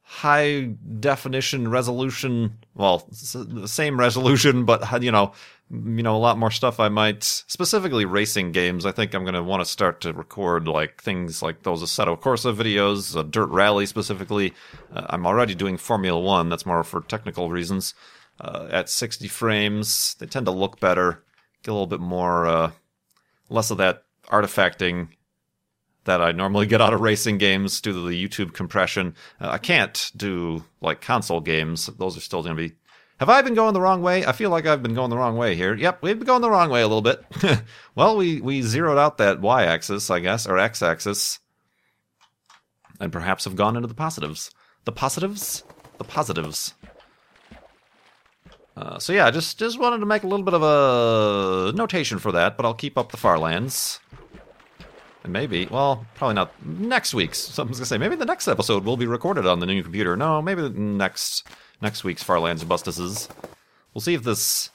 high 0.08 0.62
definition 1.00 1.68
resolution. 1.68 2.58
Well, 2.76 3.08
the 3.10 3.68
same 3.68 4.00
resolution, 4.00 4.64
but 4.64 5.02
you 5.02 5.12
know, 5.12 5.34
you 5.72 6.04
know, 6.04 6.16
a 6.16 6.20
lot 6.20 6.38
more 6.38 6.52
stuff 6.52 6.80
I 6.80 6.90
might, 6.90 7.24
specifically 7.24 8.06
racing 8.06 8.52
games. 8.52 8.86
I 8.86 8.92
think 8.92 9.14
I'm 9.14 9.24
going 9.24 9.34
to 9.34 9.42
want 9.42 9.62
to 9.62 9.70
start 9.70 10.02
to 10.02 10.14
record 10.14 10.68
like 10.68 11.02
things 11.02 11.42
like 11.42 11.64
those 11.64 11.82
Assetto 11.82 12.20
Corsa 12.20 12.56
videos, 12.56 13.20
a 13.20 13.24
Dirt 13.24 13.50
Rally 13.50 13.88
specifically. 13.88 14.54
Uh, 14.94 15.08
I'm 15.10 15.26
already 15.26 15.56
doing 15.56 15.78
Formula 15.78 16.20
One. 16.20 16.50
That's 16.50 16.68
more 16.68 16.84
for 16.84 17.02
technical 17.02 17.50
reasons. 17.50 17.96
Uh, 18.40 18.68
at 18.70 18.90
60 18.90 19.28
frames, 19.28 20.16
they 20.20 20.28
tend 20.28 20.46
to 20.46 20.52
look 20.52 20.80
better, 20.80 21.24
get 21.64 21.72
a 21.72 21.74
little 21.74 21.88
bit 21.88 22.02
more, 22.02 22.46
uh, 22.46 22.72
less 23.50 23.72
of 23.72 23.78
that 23.78 24.04
artifacting 24.28 25.08
that 26.06 26.22
I 26.22 26.32
normally 26.32 26.66
get 26.66 26.82
out 26.82 26.94
of 26.94 27.02
racing 27.02 27.38
games 27.38 27.82
due 27.82 27.94
to 27.94 28.08
the 28.08 28.28
YouTube 28.28 28.54
compression. 28.54 29.16
Uh, 29.40 29.50
I 29.50 29.58
can't 29.58 30.12
do 30.16 30.64
like 30.82 31.02
console 31.02 31.42
games; 31.42 31.88
those 31.98 32.18
are 32.18 32.22
still 32.22 32.42
going 32.42 32.56
to 32.56 32.70
be 32.70 32.76
have 33.20 33.30
I 33.30 33.42
been 33.42 33.54
going 33.54 33.74
the 33.74 33.82
wrong 33.82 34.02
way? 34.02 34.26
I 34.26 34.34
feel 34.34 34.50
like 34.50 34.66
I've 34.66 34.84
been 34.84 34.94
going 34.94 35.10
the 35.10 35.18
wrong 35.18 35.38
way 35.38 35.56
here. 35.56 35.74
Yep, 35.74 36.00
we've 36.02 36.18
been 36.18 36.26
going 36.26 36.42
the 36.42 36.50
wrong 36.50 36.70
way 36.70 36.82
a 36.82 36.88
little 36.88 37.02
bit. 37.02 37.24
well, 37.96 38.18
we, 38.18 38.42
we 38.42 38.62
zeroed 38.62 38.98
out 38.98 39.18
that 39.20 39.40
y 39.40 39.64
axis, 39.64 40.10
I 40.10 40.20
guess, 40.20 40.46
or 40.46 40.58
x 40.58 40.82
axis, 40.82 41.40
and 43.00 43.14
perhaps 43.14 43.46
have 43.46 43.56
gone 43.56 43.78
into 43.78 43.88
the 43.88 43.94
positives. 43.94 44.52
The 44.84 44.92
positives? 44.92 45.64
The 45.98 46.04
positives. 46.04 46.74
Uh, 48.76 49.00
so 49.00 49.14
yeah, 49.14 49.32
just 49.32 49.58
just 49.58 49.80
wanted 49.80 50.00
to 50.00 50.06
make 50.06 50.24
a 50.24 50.28
little 50.28 50.44
bit 50.44 50.54
of 50.54 50.62
a 50.62 51.72
notation 51.74 52.20
for 52.20 52.34
that, 52.34 52.58
but 52.58 52.66
I'll 52.66 52.74
keep 52.74 52.98
up 52.98 53.12
the 53.12 53.18
Farlands. 53.18 54.02
And 55.26 55.34
maybe, 55.34 55.66
well, 55.72 56.06
probably 56.14 56.36
not 56.36 56.52
next 56.64 57.16
week's. 57.16 57.40
Someone's 57.40 57.80
gonna 57.80 57.88
say 57.88 57.98
maybe 57.98 58.16
the 58.16 58.28
next 58.28 58.48
episode 58.48 58.86
will 58.86 58.96
be 58.96 59.08
recorded 59.08 59.48
on 59.48 59.58
the 59.58 59.66
new 59.66 59.82
computer. 59.82 60.16
No, 60.16 60.40
maybe 60.40 60.70
next 60.70 61.48
next 61.82 62.04
week's 62.04 62.22
Farlands 62.22 62.62
and 62.62 62.70
Bustuses. 62.70 63.28
We'll 63.92 64.04
see 64.04 64.14
if 64.14 64.22
this 64.22 64.70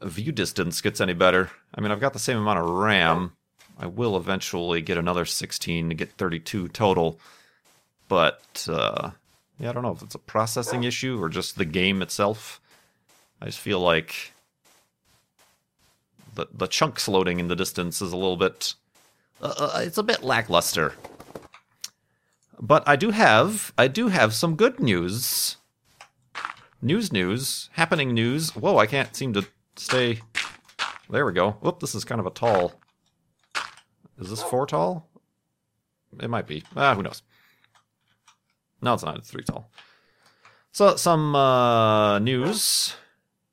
view 0.00 0.32
distance 0.32 0.80
gets 0.80 0.98
any 0.98 1.12
better. 1.12 1.50
I 1.74 1.82
mean, 1.82 1.92
I've 1.92 2.00
got 2.00 2.14
the 2.14 2.18
same 2.18 2.38
amount 2.38 2.60
of 2.60 2.70
RAM. 2.70 3.32
I 3.78 3.84
will 3.84 4.16
eventually 4.16 4.80
get 4.80 4.96
another 4.96 5.26
16 5.26 5.90
to 5.90 5.94
get 5.94 6.12
32 6.12 6.68
total. 6.68 7.20
But 8.08 8.66
uh, 8.66 9.10
yeah, 9.58 9.68
I 9.68 9.72
don't 9.74 9.82
know 9.82 9.92
if 9.92 10.00
it's 10.00 10.14
a 10.14 10.20
processing 10.20 10.84
issue 10.84 11.22
or 11.22 11.28
just 11.28 11.58
the 11.58 11.66
game 11.66 12.00
itself. 12.00 12.62
I 13.42 13.44
just 13.44 13.60
feel 13.60 13.80
like 13.80 14.32
the 16.34 16.46
the 16.50 16.66
chunks 16.66 17.08
loading 17.08 17.40
in 17.40 17.48
the 17.48 17.56
distance 17.56 18.00
is 18.00 18.10
a 18.10 18.16
little 18.16 18.38
bit 18.38 18.72
uh, 19.44 19.70
uh, 19.74 19.80
it's 19.80 19.98
a 19.98 20.02
bit 20.02 20.24
lackluster. 20.24 20.94
But 22.60 22.82
I 22.88 22.96
do 22.96 23.10
have 23.10 23.72
I 23.76 23.88
do 23.88 24.08
have 24.08 24.32
some 24.34 24.56
good 24.56 24.80
news. 24.80 25.58
News 26.80 27.12
news, 27.12 27.70
happening 27.72 28.12
news. 28.12 28.56
Whoa, 28.56 28.78
I 28.78 28.86
can't 28.86 29.14
seem 29.14 29.32
to 29.34 29.46
stay 29.76 30.20
There 31.10 31.26
we 31.26 31.32
go. 31.32 31.52
Whoop, 31.60 31.80
this 31.80 31.94
is 31.94 32.04
kind 32.04 32.20
of 32.20 32.26
a 32.26 32.30
tall. 32.30 32.72
Is 34.18 34.30
this 34.30 34.42
four 34.42 34.66
tall? 34.66 35.08
It 36.20 36.30
might 36.30 36.46
be. 36.46 36.62
Ah, 36.76 36.94
who 36.94 37.02
knows. 37.02 37.22
No, 38.80 38.94
it's 38.94 39.02
not. 39.02 39.18
It's 39.18 39.30
three 39.30 39.42
tall. 39.42 39.70
So, 40.72 40.96
some 40.96 41.34
uh, 41.34 42.18
news 42.18 42.94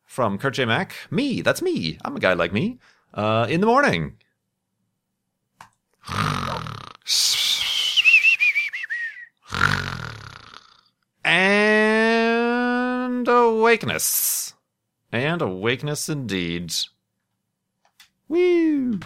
from 0.06 0.38
Kurt 0.38 0.54
J. 0.56 0.66
Mac. 0.66 0.96
Me, 1.10 1.42
that's 1.42 1.62
me. 1.62 1.98
I'm 2.04 2.16
a 2.16 2.20
guy 2.20 2.34
like 2.34 2.54
me. 2.54 2.80
Uh, 3.14 3.48
in 3.50 3.62
the 3.62 3.68
morning. 3.68 4.18
And 11.24 13.28
awakeness. 13.28 14.54
And 15.12 15.42
awakeness 15.42 16.10
indeed. 16.10 16.74
Woo! 18.28 19.00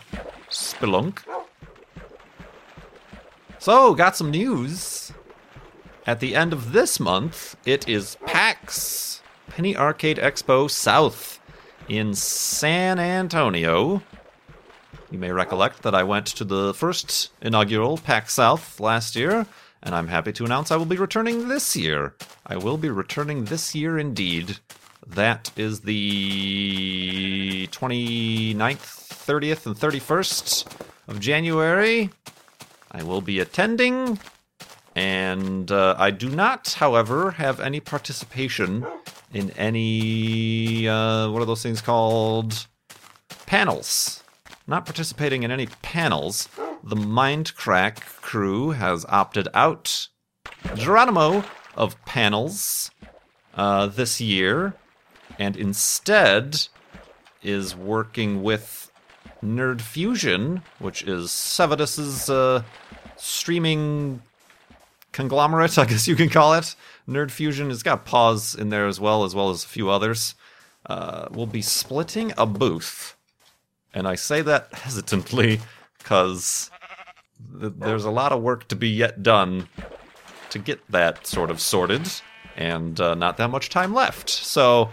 Spelunk. 0.49 1.19
So, 3.59 3.95
got 3.95 4.15
some 4.15 4.31
news. 4.31 5.11
At 6.05 6.19
the 6.19 6.35
end 6.35 6.53
of 6.53 6.71
this 6.71 6.99
month, 6.99 7.55
it 7.65 7.89
is 7.89 8.17
PAX, 8.27 9.23
Penny 9.47 9.75
Arcade 9.75 10.17
Expo 10.17 10.69
South, 10.69 11.39
in 11.89 12.13
San 12.13 12.99
Antonio. 12.99 14.03
You 15.11 15.19
may 15.19 15.31
recollect 15.31 15.83
that 15.83 15.93
I 15.93 16.03
went 16.03 16.25
to 16.27 16.43
the 16.43 16.73
first 16.73 17.31
inaugural 17.41 17.97
PAX 17.97 18.33
South 18.33 18.79
last 18.79 19.15
year, 19.15 19.45
and 19.83 19.93
I'm 19.93 20.07
happy 20.07 20.33
to 20.33 20.45
announce 20.45 20.71
I 20.71 20.77
will 20.77 20.85
be 20.85 20.97
returning 20.97 21.47
this 21.47 21.75
year. 21.75 22.15
I 22.47 22.57
will 22.57 22.77
be 22.77 22.89
returning 22.89 23.45
this 23.45 23.75
year 23.75 23.99
indeed. 23.99 24.57
That 25.05 25.51
is 25.55 25.81
the 25.81 27.67
29th, 27.71 28.55
30th, 28.55 29.67
and 29.67 29.75
31st 29.75 30.65
of 31.07 31.19
January. 31.19 32.09
I 32.91 33.03
will 33.03 33.21
be 33.21 33.39
attending, 33.39 34.17
and 34.95 35.71
uh, 35.71 35.93
I 35.99 36.09
do 36.09 36.29
not, 36.29 36.73
however, 36.79 37.29
have 37.31 37.59
any 37.59 37.79
participation 37.79 38.87
in 39.33 39.51
any, 39.51 40.87
uh, 40.87 41.29
what 41.29 41.43
are 41.43 41.45
those 41.45 41.61
things 41.61 41.81
called? 41.81 42.65
Panels. 43.45 44.23
Not 44.67 44.85
participating 44.85 45.43
in 45.43 45.51
any 45.51 45.67
panels. 45.67 46.49
The 46.83 46.95
Mindcrack 46.95 47.99
crew 48.21 48.71
has 48.71 49.05
opted 49.09 49.47
out. 49.53 50.07
Geronimo 50.75 51.43
of 51.75 52.03
panels 52.05 52.91
uh, 53.53 53.87
this 53.87 54.19
year, 54.19 54.73
and 55.37 55.55
instead 55.55 56.67
is 57.43 57.75
working 57.75 58.41
with 58.41 58.91
Nerd 59.43 59.81
Fusion, 59.81 60.63
which 60.79 61.03
is 61.03 61.29
Sevadus's 61.29 62.29
uh, 62.29 62.63
streaming 63.17 64.21
conglomerate, 65.11 65.77
I 65.77 65.85
guess 65.85 66.07
you 66.07 66.15
can 66.15 66.29
call 66.29 66.53
it. 66.55 66.75
Nerd 67.07 67.31
Fusion 67.31 67.69
has 67.69 67.83
got 67.83 68.05
Paws 68.05 68.55
in 68.55 68.69
there 68.69 68.87
as 68.87 68.99
well, 68.99 69.23
as 69.23 69.35
well 69.35 69.49
as 69.49 69.63
a 69.63 69.67
few 69.67 69.89
others. 69.89 70.35
Uh, 70.85 71.27
we'll 71.31 71.45
be 71.45 71.61
splitting 71.61 72.31
a 72.37 72.45
booth, 72.45 73.14
and 73.95 74.07
I 74.07 74.15
say 74.15 74.41
that 74.43 74.71
hesitantly 74.73 75.61
because 75.97 76.69
th- 77.59 77.73
there's 77.77 78.05
a 78.05 78.11
lot 78.11 78.31
of 78.31 78.43
work 78.43 78.67
to 78.67 78.75
be 78.75 78.89
yet 78.89 79.23
done 79.23 79.67
to 80.51 80.59
get 80.59 80.79
that 80.91 81.25
sort 81.25 81.49
of 81.49 81.59
sorted, 81.59 82.07
and 82.55 82.99
uh, 83.01 83.15
not 83.15 83.37
that 83.37 83.49
much 83.49 83.69
time 83.69 83.93
left. 83.93 84.29
So, 84.29 84.91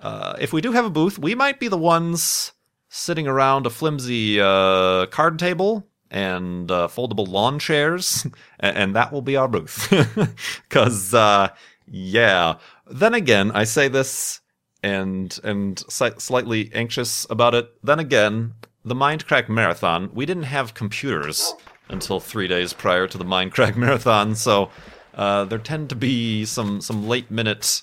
uh, 0.00 0.36
if 0.38 0.52
we 0.52 0.60
do 0.60 0.72
have 0.72 0.84
a 0.84 0.90
booth, 0.90 1.18
we 1.18 1.34
might 1.34 1.58
be 1.58 1.68
the 1.68 1.78
ones 1.78 2.52
sitting 2.88 3.26
around 3.26 3.66
a 3.66 3.70
flimsy 3.70 4.40
uh, 4.40 5.06
card 5.06 5.38
table 5.38 5.86
and 6.10 6.70
uh, 6.70 6.88
foldable 6.88 7.26
lawn 7.26 7.58
chairs, 7.58 8.26
and, 8.60 8.94
that 8.94 9.12
will 9.12 9.22
be 9.22 9.36
our 9.36 9.48
booth. 9.48 9.92
Because, 10.68 11.14
uh, 11.14 11.48
yeah. 11.90 12.56
Then 12.88 13.14
again, 13.14 13.50
I 13.52 13.64
say 13.64 13.88
this 13.88 14.40
and 14.82 15.38
and 15.42 15.82
slightly 15.88 16.70
anxious 16.74 17.26
about 17.30 17.54
it. 17.54 17.70
Then 17.82 17.98
again, 17.98 18.54
the 18.84 18.94
Mindcrack 18.94 19.48
Marathon, 19.48 20.10
we 20.14 20.26
didn't 20.26 20.44
have 20.44 20.74
computers 20.74 21.54
until 21.88 22.20
three 22.20 22.46
days 22.46 22.72
prior 22.72 23.06
to 23.06 23.18
the 23.18 23.24
Mindcrack 23.24 23.76
Marathon, 23.84 24.34
so 24.34 24.70
uh, 25.14 25.44
there 25.44 25.58
tend 25.58 25.88
to 25.90 25.96
be 25.96 26.44
some 26.44 26.80
some 26.80 27.08
late 27.08 27.30
minute. 27.30 27.82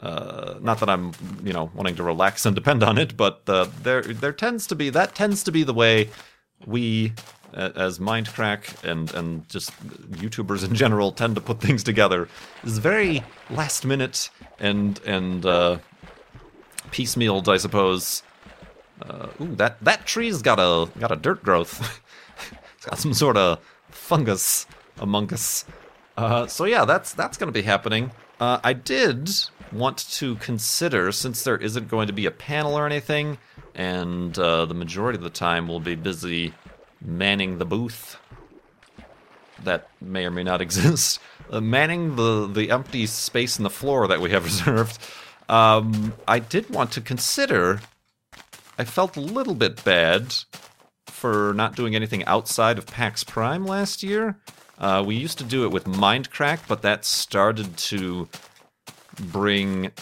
Uh, 0.00 0.58
not 0.60 0.80
that 0.80 0.88
I'm, 0.88 1.12
you 1.44 1.52
know, 1.52 1.70
wanting 1.74 1.94
to 1.94 2.02
relax 2.02 2.44
and 2.44 2.56
depend 2.56 2.82
on 2.82 2.98
it, 2.98 3.16
but 3.16 3.42
uh, 3.46 3.66
there 3.82 4.02
there 4.02 4.32
tends 4.32 4.66
to 4.68 4.74
be 4.74 4.90
that 4.90 5.14
tends 5.14 5.44
to 5.44 5.52
be 5.52 5.62
the 5.62 5.74
way 5.74 6.08
we, 6.66 7.12
uh, 7.54 7.70
as 7.76 7.98
Mindcrack 7.98 8.82
and 8.84 9.12
and 9.14 9.48
just 9.48 9.70
YouTubers 10.12 10.64
in 10.64 10.74
general, 10.74 11.12
tend 11.12 11.34
to 11.34 11.40
put 11.40 11.60
things 11.60 11.84
together. 11.84 12.28
Is 12.64 12.78
very 12.78 13.22
last 13.50 13.84
minute 13.84 14.30
and 14.58 15.00
and 15.04 15.44
uh, 15.44 15.78
piecemealed, 16.92 17.48
I 17.48 17.56
suppose. 17.56 18.22
Uh, 19.00 19.28
ooh, 19.40 19.54
that 19.56 19.82
that 19.82 20.06
tree's 20.06 20.42
got 20.42 20.60
a 20.60 20.88
got 21.00 21.10
a 21.10 21.16
dirt 21.16 21.42
growth. 21.42 22.00
it's 22.76 22.86
got 22.86 22.98
some 22.98 23.14
sort 23.14 23.36
of 23.36 23.58
fungus 23.90 24.66
among 24.98 25.32
us. 25.32 25.64
Uh, 26.16 26.46
so 26.46 26.64
yeah, 26.64 26.84
that's 26.84 27.12
that's 27.14 27.36
going 27.36 27.48
to 27.48 27.52
be 27.52 27.62
happening. 27.62 28.12
Uh, 28.38 28.60
I 28.62 28.72
did 28.72 29.30
want 29.72 29.98
to 30.10 30.36
consider, 30.36 31.12
since 31.12 31.44
there 31.44 31.56
isn't 31.56 31.88
going 31.88 32.06
to 32.08 32.12
be 32.12 32.26
a 32.26 32.30
panel 32.30 32.76
or 32.76 32.86
anything, 32.86 33.38
and 33.74 34.38
uh, 34.38 34.66
the 34.66 34.74
majority 34.74 35.16
of 35.16 35.22
the 35.22 35.30
time 35.30 35.66
we'll 35.66 35.80
be 35.80 35.94
busy 35.94 36.52
manning 37.00 37.58
the 37.58 37.64
booth 37.64 38.18
that 39.64 39.88
may 40.00 40.26
or 40.26 40.30
may 40.30 40.42
not 40.42 40.60
exist, 40.66 41.18
uh, 41.50 41.60
manning 41.60 42.16
the 42.16 42.46
the 42.46 42.70
empty 42.70 43.06
space 43.06 43.58
in 43.58 43.64
the 43.64 43.70
floor 43.70 44.06
that 44.06 44.20
we 44.20 44.30
have 44.30 44.44
reserved. 44.52 44.98
Um, 45.48 46.14
I 46.26 46.38
did 46.38 46.70
want 46.70 46.92
to 46.92 47.00
consider. 47.00 47.80
I 48.78 48.84
felt 48.84 49.16
a 49.16 49.20
little 49.20 49.54
bit 49.54 49.84
bad 49.84 50.34
for 51.06 51.52
not 51.54 51.76
doing 51.76 51.94
anything 51.94 52.24
outside 52.24 52.78
of 52.78 52.86
PAX 52.86 53.22
Prime 53.22 53.64
last 53.64 54.02
year. 54.02 54.38
Uh, 54.78 55.02
we 55.06 55.14
used 55.14 55.38
to 55.38 55.44
do 55.44 55.64
it 55.64 55.70
with 55.70 55.84
Mindcrack, 55.84 56.60
but 56.66 56.82
that 56.82 57.04
started 57.04 57.76
to 57.76 58.28
bring 59.20 59.92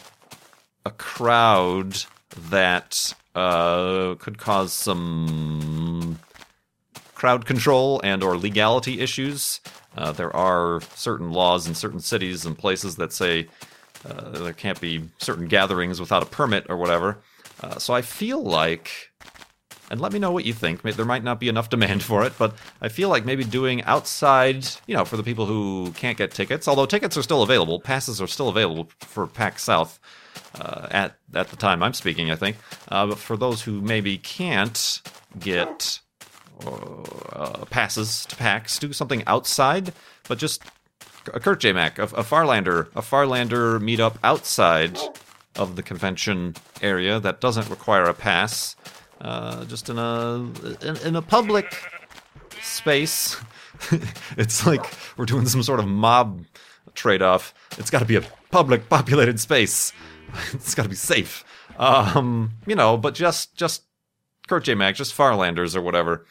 a 0.86 0.90
crowd 0.90 2.04
that 2.50 3.12
uh, 3.34 4.14
could 4.18 4.38
cause 4.38 4.72
some 4.72 6.18
crowd 7.14 7.44
control 7.44 8.00
and 8.02 8.22
or 8.22 8.38
legality 8.38 9.00
issues. 9.00 9.60
Uh, 9.96 10.12
there 10.12 10.34
are 10.34 10.80
certain 10.94 11.32
laws 11.32 11.66
in 11.66 11.74
certain 11.74 12.00
cities 12.00 12.46
and 12.46 12.56
places 12.56 12.96
that 12.96 13.12
say 13.12 13.46
uh, 14.04 14.30
there 14.30 14.52
can't 14.52 14.80
be 14.80 15.08
certain 15.18 15.46
gatherings 15.46 16.00
without 16.00 16.22
a 16.22 16.26
permit 16.26 16.66
or 16.68 16.76
whatever. 16.76 17.18
Uh, 17.62 17.78
so 17.78 17.92
I 17.94 18.02
feel 18.02 18.42
like, 18.42 19.10
and 19.90 20.00
let 20.00 20.12
me 20.12 20.18
know 20.18 20.32
what 20.32 20.44
you 20.44 20.52
think. 20.52 20.82
There 20.82 21.04
might 21.04 21.24
not 21.24 21.40
be 21.40 21.48
enough 21.48 21.68
demand 21.70 22.02
for 22.02 22.24
it, 22.24 22.32
but 22.38 22.54
I 22.80 22.88
feel 22.88 23.08
like 23.08 23.24
maybe 23.24 23.44
doing 23.44 23.82
outside, 23.84 24.66
you 24.86 24.94
know, 24.94 25.04
for 25.04 25.16
the 25.16 25.22
people 25.22 25.46
who 25.46 25.92
can't 25.96 26.16
get 26.16 26.30
tickets. 26.32 26.66
Although 26.66 26.86
tickets 26.86 27.16
are 27.16 27.22
still 27.22 27.42
available, 27.42 27.80
passes 27.80 28.20
are 28.20 28.26
still 28.26 28.48
available 28.48 28.88
for 29.00 29.26
PAX 29.26 29.62
South. 29.62 29.98
Uh, 30.54 30.88
at 30.90 31.16
at 31.34 31.48
the 31.48 31.56
time 31.56 31.82
I'm 31.82 31.92
speaking, 31.92 32.30
I 32.30 32.36
think. 32.36 32.56
Uh, 32.88 33.06
but 33.06 33.18
for 33.18 33.36
those 33.36 33.62
who 33.62 33.80
maybe 33.80 34.18
can't 34.18 35.00
get 35.38 36.00
uh, 36.66 37.64
passes 37.70 38.26
to 38.26 38.36
PAX, 38.36 38.78
do 38.78 38.92
something 38.92 39.22
outside, 39.26 39.92
but 40.28 40.38
just 40.38 40.62
a 41.34 41.40
Kurt 41.40 41.60
J. 41.60 41.72
Mac, 41.72 41.98
a, 41.98 42.04
a 42.04 42.22
Farlander, 42.22 42.88
a 42.94 43.02
Farlander 43.02 43.78
meetup 43.80 44.16
outside 44.22 44.98
of 45.56 45.76
the 45.76 45.82
convention 45.82 46.54
area 46.80 47.20
that 47.20 47.40
doesn't 47.40 47.68
require 47.68 48.04
a 48.04 48.14
pass. 48.14 48.76
Uh, 49.20 49.64
just 49.66 49.90
in 49.90 49.98
a 49.98 50.36
in, 50.80 50.96
in 51.04 51.16
a 51.16 51.22
public 51.22 51.76
space. 52.62 53.36
it's 54.36 54.66
like 54.66 54.84
we're 55.16 55.26
doing 55.26 55.46
some 55.46 55.62
sort 55.62 55.80
of 55.80 55.86
mob 55.86 56.44
trade-off. 56.94 57.54
It's 57.78 57.90
got 57.90 57.98
to 58.00 58.04
be 58.04 58.16
a 58.16 58.22
public, 58.50 58.88
populated 58.88 59.38
space. 59.38 59.92
it's 60.52 60.74
got 60.74 60.84
to 60.84 60.88
be 60.88 60.96
safe. 60.96 61.44
Um, 61.78 62.52
you 62.66 62.74
know, 62.74 62.96
but 62.96 63.14
just 63.14 63.54
just 63.56 63.82
Kurt 64.48 64.64
J. 64.64 64.74
Mac, 64.74 64.94
just 64.94 65.14
Farlanders 65.14 65.76
or 65.76 65.82
whatever. 65.82 66.26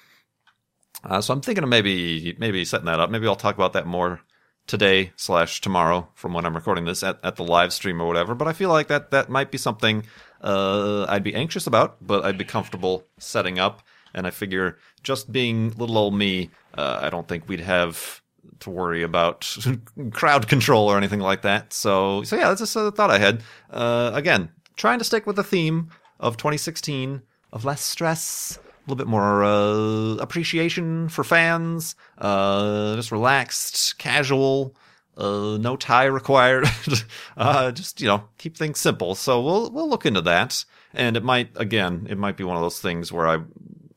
Uh, 1.03 1.21
so 1.21 1.33
I'm 1.33 1.41
thinking 1.41 1.63
of 1.63 1.69
maybe 1.69 2.35
maybe 2.39 2.65
setting 2.65 2.87
that 2.87 2.99
up. 2.99 3.09
Maybe 3.09 3.27
I'll 3.27 3.35
talk 3.35 3.55
about 3.55 3.73
that 3.73 3.85
more 3.87 4.21
today 4.69 5.11
slash 5.15 5.61
tomorrow 5.61 6.07
from 6.13 6.31
when 6.31 6.45
I'm 6.45 6.55
recording 6.55 6.85
this 6.85 7.01
at, 7.01 7.19
at 7.23 7.35
the 7.35 7.43
live 7.43 7.73
stream 7.73 7.99
or 7.99 8.07
whatever. 8.07 8.35
But 8.35 8.47
I 8.47 8.53
feel 8.53 8.69
like 8.69 8.87
that 8.87 9.11
that 9.11 9.27
might 9.27 9.51
be 9.51 9.57
something 9.57 10.05
uh, 10.41 11.05
I'd 11.09 11.23
be 11.23 11.35
anxious 11.35 11.67
about, 11.67 11.97
but 11.99 12.23
I'd 12.23 12.37
be 12.37 12.45
comfortable 12.45 13.03
setting 13.17 13.59
up. 13.59 13.81
And 14.13 14.25
I 14.25 14.29
figure 14.29 14.77
just 15.03 15.31
being 15.31 15.71
little 15.71 15.97
old 15.97 16.13
me, 16.13 16.51
uh, 16.75 16.99
I 17.01 17.09
don't 17.09 17.27
think 17.27 17.47
we'd 17.47 17.59
have 17.59 18.21
to 18.61 18.69
worry 18.69 19.03
about 19.03 19.55
crowd 20.11 20.47
control 20.47 20.87
or 20.87 20.97
anything 20.97 21.19
like 21.19 21.41
that. 21.41 21.73
So, 21.73 22.23
so 22.23 22.35
yeah, 22.35 22.49
that's 22.49 22.61
just 22.61 22.75
a 22.75 22.91
thought 22.91 23.11
I 23.11 23.19
had. 23.19 23.43
Uh, 23.69 24.11
again, 24.13 24.51
trying 24.77 24.99
to 24.99 25.05
stick 25.05 25.25
with 25.25 25.35
the 25.35 25.43
theme 25.43 25.89
of 26.19 26.37
2016 26.37 27.21
of 27.51 27.65
less 27.65 27.81
stress, 27.81 28.59
little 28.89 29.03
bit 29.03 29.09
more 29.09 29.43
uh, 29.43 30.15
appreciation 30.15 31.09
for 31.09 31.23
fans, 31.23 31.95
uh, 32.17 32.95
just 32.95 33.11
relaxed, 33.11 33.97
casual. 33.97 34.75
Uh, 35.17 35.57
no 35.59 35.75
tie 35.75 36.05
required. 36.05 36.65
uh, 37.37 37.71
just 37.71 37.99
you 37.99 38.07
know, 38.07 38.23
keep 38.37 38.55
things 38.55 38.79
simple. 38.79 39.15
So 39.15 39.41
we'll 39.41 39.69
we'll 39.69 39.89
look 39.89 40.05
into 40.05 40.21
that, 40.21 40.63
and 40.93 41.17
it 41.17 41.23
might 41.23 41.49
again, 41.55 42.07
it 42.09 42.17
might 42.17 42.37
be 42.37 42.45
one 42.45 42.55
of 42.55 42.61
those 42.61 42.79
things 42.79 43.11
where 43.11 43.27
I 43.27 43.39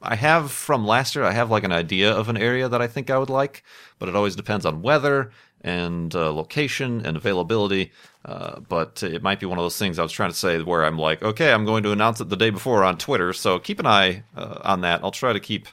I 0.02 0.16
have 0.16 0.50
from 0.50 0.84
last 0.84 1.14
year, 1.14 1.25
I 1.25 1.30
have 1.32 1.50
like 1.50 1.62
an 1.62 1.72
idea 1.72 2.12
of 2.12 2.28
an 2.28 2.37
area 2.37 2.68
that 2.68 2.82
I 2.82 2.88
think 2.88 3.08
I 3.08 3.18
would 3.18 3.30
like, 3.30 3.62
but 4.00 4.08
it 4.08 4.16
always 4.16 4.34
depends 4.34 4.66
on 4.66 4.82
weather 4.82 5.30
and 5.62 6.14
uh, 6.14 6.33
location 6.33 7.04
and 7.07 7.16
availability. 7.16 7.92
Uh, 8.25 8.61
but 8.61 9.02
it 9.02 9.23
might 9.23 9.40
be 9.40 9.47
one 9.47 9.59
of 9.59 9.64
those 9.64 9.78
things 9.78 9.99
I 9.99 10.02
was 10.02 10.12
trying 10.12 10.31
to 10.31 10.37
say 10.37 10.61
where 10.62 10.85
I'm 10.85 10.99
like, 10.99 11.23
okay, 11.23 11.52
I'm 11.52 11.64
going 11.64 11.83
to 11.85 11.92
announce 11.92 12.21
it 12.21 12.28
the 12.28 12.37
day 12.37 12.50
before 12.50 12.85
on 12.85 12.99
Twitter, 12.99 13.33
so 13.33 13.59
keep 13.59 13.81
an 13.81 13.87
eye 13.87 14.25
uh, 14.37 14.61
on 14.62 14.83
that. 14.83 15.02
I'll 15.02 15.11
try 15.11 15.33
to 15.33 15.40
keep 15.40 15.66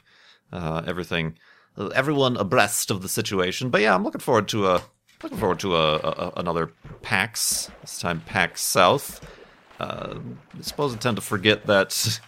uh, 0.52 0.82
everything, 0.86 1.36
uh, 1.76 1.88
everyone 1.88 2.36
abreast 2.36 2.90
of 2.90 3.02
the 3.02 3.08
situation. 3.08 3.70
But 3.70 3.82
yeah, 3.82 3.94
I'm 3.94 4.02
looking 4.02 4.20
forward 4.20 4.48
to 4.48 4.68
a 4.68 4.82
looking 5.22 5.38
forward 5.38 5.60
to 5.60 5.76
a, 5.76 5.96
a 5.96 6.32
another 6.36 6.72
PAX 7.02 7.70
this 7.82 8.00
time 8.00 8.22
PAX 8.26 8.62
South. 8.62 9.20
Uh, 9.78 10.18
I 10.58 10.62
suppose 10.62 10.94
I 10.94 10.98
tend 10.98 11.16
to 11.16 11.22
forget 11.22 11.66
that 11.66 12.20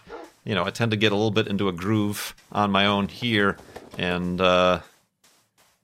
you 0.45 0.55
know, 0.55 0.65
I 0.65 0.71
tend 0.71 0.91
to 0.91 0.97
get 0.97 1.11
a 1.11 1.15
little 1.15 1.31
bit 1.31 1.47
into 1.47 1.69
a 1.69 1.71
groove 1.71 2.35
on 2.51 2.71
my 2.71 2.85
own 2.85 3.07
here, 3.07 3.57
and 3.97 4.39
uh, 4.41 4.81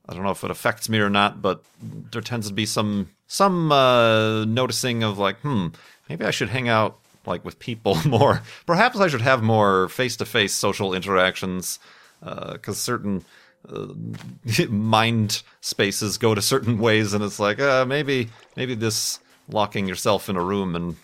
I 0.09 0.13
don't 0.15 0.23
know 0.23 0.31
if 0.31 0.43
it 0.43 0.49
affects 0.49 0.89
me 0.89 0.97
or 0.97 1.09
not, 1.09 1.39
but 1.39 1.63
there 1.81 2.21
tends 2.21 2.47
to 2.47 2.53
be 2.53 2.65
some 2.65 3.11
some 3.27 3.71
uh, 3.71 4.43
noticing 4.45 5.03
of 5.03 5.19
like, 5.19 5.37
hmm, 5.41 5.67
maybe 6.09 6.25
I 6.25 6.31
should 6.31 6.49
hang 6.49 6.67
out 6.67 6.97
like 7.27 7.45
with 7.45 7.59
people 7.59 7.95
more. 8.05 8.41
Perhaps 8.65 8.99
I 8.99 9.07
should 9.07 9.21
have 9.21 9.43
more 9.43 9.87
face 9.87 10.17
to 10.17 10.25
face 10.25 10.53
social 10.53 10.93
interactions, 10.93 11.79
because 12.19 12.67
uh, 12.67 12.73
certain. 12.73 13.23
Uh, 13.67 13.87
mind 14.69 15.43
spaces 15.59 16.17
go 16.17 16.33
to 16.33 16.41
certain 16.41 16.79
ways, 16.79 17.13
and 17.13 17.21
it's 17.21 17.41
like 17.41 17.59
uh, 17.59 17.85
maybe 17.85 18.29
maybe 18.55 18.73
this 18.73 19.19
locking 19.49 19.85
yourself 19.85 20.29
in 20.29 20.37
a 20.37 20.41
room 20.41 20.77
and 20.77 20.95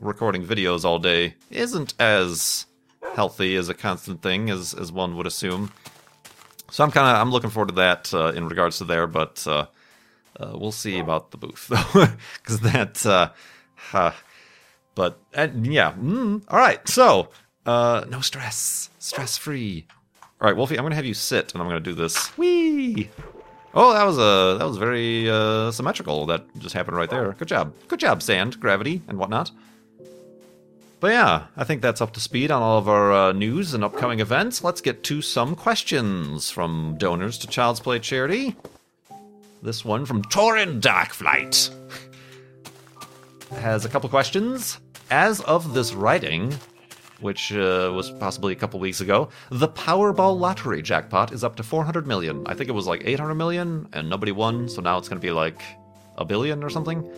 recording 0.00 0.44
videos 0.44 0.84
all 0.84 0.98
day 0.98 1.34
isn't 1.52 1.94
as 2.00 2.66
healthy 3.14 3.54
as 3.54 3.68
a 3.68 3.74
constant 3.74 4.22
thing, 4.22 4.50
as 4.50 4.74
as 4.74 4.90
one 4.90 5.16
would 5.16 5.26
assume. 5.26 5.70
So 6.70 6.84
I'm 6.84 6.90
kind 6.90 7.06
of 7.06 7.20
I'm 7.20 7.30
looking 7.30 7.50
forward 7.50 7.68
to 7.68 7.74
that 7.76 8.12
uh, 8.14 8.32
in 8.32 8.48
regards 8.48 8.78
to 8.78 8.84
there, 8.84 9.06
but 9.06 9.44
uh, 9.46 9.66
uh, 10.38 10.52
we'll 10.54 10.72
see 10.72 10.98
about 10.98 11.30
the 11.30 11.36
booth 11.36 11.68
though, 11.68 12.06
because 12.42 12.60
that. 12.60 13.04
Uh, 13.06 14.12
but 14.94 15.18
yeah, 15.32 15.92
mm, 15.92 16.42
all 16.48 16.58
right. 16.58 16.86
So 16.88 17.28
uh, 17.66 18.04
no 18.08 18.20
stress, 18.20 18.90
stress 18.98 19.36
free. 19.36 19.86
All 20.40 20.48
right, 20.48 20.56
Wolfie, 20.56 20.78
I'm 20.78 20.84
gonna 20.84 20.94
have 20.94 21.04
you 21.04 21.14
sit, 21.14 21.52
and 21.52 21.62
I'm 21.62 21.68
gonna 21.68 21.80
do 21.80 21.94
this. 21.94 22.36
Wee. 22.38 23.10
Oh, 23.74 23.92
that 23.92 24.04
was 24.04 24.18
a 24.18 24.58
that 24.58 24.66
was 24.66 24.78
very 24.78 25.30
uh, 25.30 25.70
symmetrical. 25.70 26.26
That 26.26 26.44
just 26.58 26.74
happened 26.74 26.96
right 26.96 27.10
there. 27.10 27.32
Good 27.32 27.48
job. 27.48 27.72
Good 27.88 28.00
job, 28.00 28.22
sand, 28.22 28.58
gravity, 28.60 29.02
and 29.08 29.18
whatnot. 29.18 29.50
But 31.00 31.12
yeah, 31.12 31.46
I 31.56 31.64
think 31.64 31.80
that's 31.80 32.02
up 32.02 32.12
to 32.12 32.20
speed 32.20 32.50
on 32.50 32.60
all 32.60 32.76
of 32.76 32.86
our 32.86 33.12
uh, 33.12 33.32
news 33.32 33.72
and 33.72 33.82
upcoming 33.82 34.20
events. 34.20 34.62
Let's 34.62 34.82
get 34.82 35.02
to 35.04 35.22
some 35.22 35.56
questions 35.56 36.50
from 36.50 36.96
donors 36.98 37.38
to 37.38 37.46
Child's 37.46 37.80
Play 37.80 38.00
Charity. 38.00 38.54
This 39.62 39.82
one 39.82 40.04
from 40.04 40.22
Torin 40.24 40.80
Darkflight 40.80 41.70
has 43.58 43.86
a 43.86 43.88
couple 43.88 44.10
questions. 44.10 44.78
As 45.10 45.40
of 45.40 45.72
this 45.72 45.94
writing, 45.94 46.54
which 47.20 47.50
uh, 47.52 47.90
was 47.94 48.10
possibly 48.12 48.52
a 48.52 48.56
couple 48.56 48.78
weeks 48.78 49.00
ago, 49.00 49.30
the 49.50 49.68
Powerball 49.68 50.38
lottery 50.38 50.82
jackpot 50.82 51.32
is 51.32 51.42
up 51.42 51.56
to 51.56 51.62
400 51.62 52.06
million. 52.06 52.46
I 52.46 52.52
think 52.52 52.68
it 52.68 52.74
was 52.74 52.86
like 52.86 53.02
800 53.06 53.34
million, 53.36 53.88
and 53.94 54.10
nobody 54.10 54.32
won, 54.32 54.68
so 54.68 54.82
now 54.82 54.98
it's 54.98 55.08
going 55.08 55.20
to 55.20 55.26
be 55.26 55.32
like 55.32 55.62
a 56.18 56.26
billion 56.26 56.62
or 56.62 56.68
something. 56.68 57.10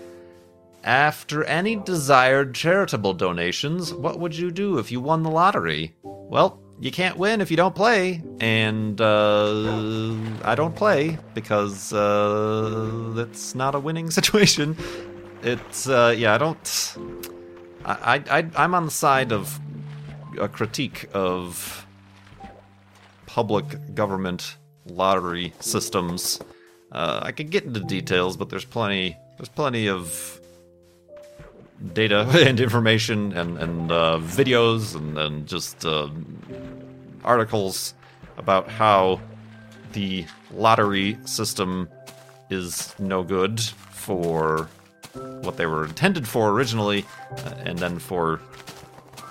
After 0.85 1.45
any 1.45 1.77
desired 1.77 2.55
charitable 2.55 3.15
donations, 3.15 3.95
what 3.95 4.19
would 4.19 4.37
you 4.37 4.51
do 4.51 4.79
if 4.79 4.91
you 4.91 5.01
won 5.01 5.23
the 5.23 5.31
lottery? 5.31 5.95
Well, 6.03 6.61
you 6.81 6.91
can't 6.91 7.17
win 7.17 7.41
if 7.41 7.53
you 7.53 7.57
don't 7.57 7.75
play, 7.75 8.21
and 8.41 9.01
uh, 9.01 10.17
I 10.43 10.57
don't 10.57 10.75
play 10.75 11.19
because 11.35 11.93
uh, 11.93 13.15
it's 13.17 13.55
not 13.55 13.77
a 13.77 13.79
winning 13.79 14.11
situation. 14.19 14.77
It's 15.43 15.89
uh, 15.89 16.15
yeah, 16.17 16.35
I 16.35 16.39
don't. 16.39 16.97
I, 17.85 18.23
I 18.29 18.47
I'm 18.57 18.75
on 18.75 18.85
the 18.85 18.91
side 18.91 19.31
of 19.31 19.61
a 20.41 20.49
critique 20.49 21.09
of 21.15 21.87
public 23.27 23.95
government 23.95 24.57
lottery 24.87 25.53
systems. 25.61 26.41
Uh, 26.91 27.21
I 27.23 27.31
could 27.31 27.51
get 27.51 27.63
into 27.65 27.81
details, 27.81 28.37
but 28.37 28.51
there's 28.51 28.65
plenty 28.65 29.17
there's 29.39 29.49
plenty 29.49 29.89
of 29.89 30.41
data 31.93 32.29
and 32.47 32.61
information 32.61 33.33
and, 33.33 33.59
and 33.59 33.93
uh, 33.93 34.19
videos 34.23 34.95
and, 34.95 35.19
and 35.19 35.47
just 35.47 35.85
uh, 35.85 36.09
articles 37.25 37.95
about 38.37 38.69
how 38.69 39.21
the 39.93 40.25
lottery 40.53 41.19
system 41.25 41.89
is 42.51 42.95
no 42.99 43.23
good 43.23 43.61
for 43.61 44.69
what 45.43 45.57
they 45.57 45.67
were 45.67 45.85
intended 45.85 46.27
for 46.27 46.51
originally, 46.51 47.05
uh, 47.31 47.55
and 47.65 47.79
then 47.79 47.99
for 47.99 48.41